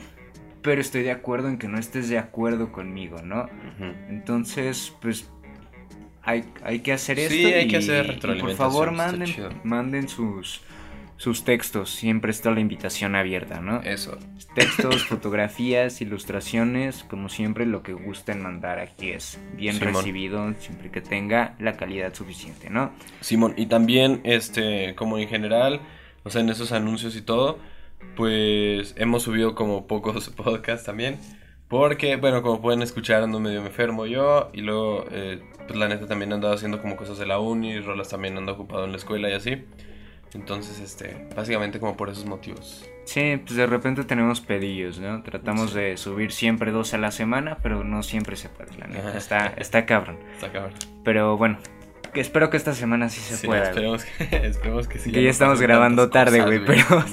pero 0.62 0.80
estoy 0.80 1.02
de 1.02 1.10
acuerdo 1.10 1.48
en 1.48 1.58
que 1.58 1.68
no 1.68 1.78
estés 1.78 2.08
de 2.08 2.18
acuerdo 2.18 2.72
conmigo, 2.72 3.20
¿no? 3.22 3.48
Entonces, 4.08 4.92
pues 5.00 5.28
hay, 6.22 6.44
hay 6.62 6.80
que 6.80 6.92
hacer 6.92 7.18
Sí, 7.18 7.44
esto 7.44 7.56
hay 7.58 7.68
que 7.68 7.76
y- 7.76 7.78
hacer 7.78 8.18
y 8.36 8.40
por 8.40 8.52
favor 8.54 8.92
manden, 8.92 9.34
manden 9.64 10.08
sus, 10.08 10.62
sus 11.16 11.44
textos, 11.44 11.90
siempre 11.90 12.30
está 12.30 12.50
la 12.52 12.60
invitación 12.60 13.16
abierta, 13.16 13.60
¿no? 13.60 13.80
Eso. 13.82 14.18
Textos, 14.54 15.04
fotografías, 15.08 16.00
ilustraciones, 16.00 17.04
como 17.04 17.28
siempre 17.28 17.66
lo 17.66 17.82
que 17.82 17.92
gusten 17.92 18.40
mandar 18.42 18.78
aquí 18.78 19.10
es 19.10 19.40
bien 19.56 19.76
Simón. 19.76 19.94
recibido, 19.94 20.54
siempre 20.60 20.90
que 20.90 21.00
tenga 21.00 21.54
la 21.58 21.76
calidad 21.76 22.14
suficiente, 22.14 22.70
¿no? 22.70 22.92
Simón, 23.20 23.54
y 23.56 23.66
también, 23.66 24.20
este, 24.24 24.94
como 24.94 25.18
en 25.18 25.28
general, 25.28 25.80
o 26.22 26.30
sea, 26.30 26.40
en 26.42 26.50
esos 26.50 26.70
anuncios 26.72 27.16
y 27.16 27.22
todo, 27.22 27.58
pues 28.16 28.94
hemos 28.96 29.22
subido 29.22 29.54
como 29.54 29.86
pocos 29.86 30.28
podcasts 30.36 30.86
también. 30.86 31.18
Porque, 31.68 32.16
bueno, 32.16 32.42
como 32.42 32.60
pueden 32.60 32.82
escuchar, 32.82 33.22
ando 33.22 33.40
medio 33.40 33.64
enfermo 33.64 34.04
yo. 34.04 34.50
Y 34.52 34.60
luego, 34.60 35.06
eh, 35.10 35.42
pues 35.66 35.78
la 35.78 35.88
neta 35.88 36.06
también 36.06 36.30
he 36.30 36.34
andado 36.34 36.52
haciendo 36.52 36.82
como 36.82 36.96
cosas 36.96 37.16
de 37.18 37.24
la 37.24 37.38
uni. 37.38 37.80
Rolas 37.80 38.10
también 38.10 38.36
ando 38.36 38.52
ocupado 38.52 38.84
en 38.84 38.90
la 38.90 38.98
escuela 38.98 39.30
y 39.30 39.32
así. 39.32 39.64
Entonces, 40.34 40.80
este, 40.80 41.28
básicamente 41.34 41.80
como 41.80 41.96
por 41.96 42.08
esos 42.10 42.26
motivos. 42.26 42.88
Sí, 43.04 43.40
pues 43.44 43.56
de 43.56 43.66
repente 43.66 44.04
tenemos 44.04 44.40
pedillos, 44.40 44.98
¿no? 44.98 45.22
Tratamos 45.22 45.74
de 45.74 45.96
subir 45.96 46.32
siempre 46.32 46.72
dos 46.72 46.94
a 46.94 46.98
la 46.98 47.10
semana, 47.10 47.58
pero 47.62 47.84
no 47.84 48.02
siempre 48.02 48.36
se 48.36 48.48
puede, 48.48 48.76
la 48.78 48.86
neta. 48.86 49.16
Está, 49.16 49.46
está 49.56 49.84
cabrón. 49.84 50.18
Está 50.34 50.52
cabrón. 50.52 50.74
Pero 51.04 51.36
bueno, 51.36 51.58
que 52.12 52.20
espero 52.20 52.50
que 52.50 52.56
esta 52.56 52.74
semana 52.74 53.08
sí 53.08 53.20
se 53.20 53.36
Sí, 53.36 53.46
pueda. 53.46 53.64
esperemos 53.64 54.04
que, 54.04 54.24
esperemos 54.46 54.88
que 54.88 54.98
sí. 54.98 55.12
que 55.12 55.22
ya 55.22 55.30
estamos 55.30 55.60
grabando 55.60 56.10
tarde, 56.10 56.42
güey, 56.42 56.64
pero 56.64 56.84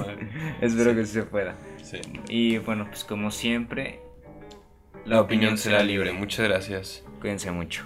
espero 0.61 0.91
Sí. 0.91 0.95
que 0.97 1.05
sí 1.05 1.13
se 1.13 1.23
pueda. 1.23 1.55
Sí. 1.83 1.99
Y 2.29 2.57
bueno, 2.59 2.85
pues 2.89 3.03
como 3.03 3.31
siempre, 3.31 3.99
La 5.05 5.21
opinión 5.21 5.57
será 5.57 5.81
libre. 5.83 6.11
Muchas 6.13 6.47
gracias. 6.47 7.03
Cuídense 7.21 7.51
mucho. 7.51 7.85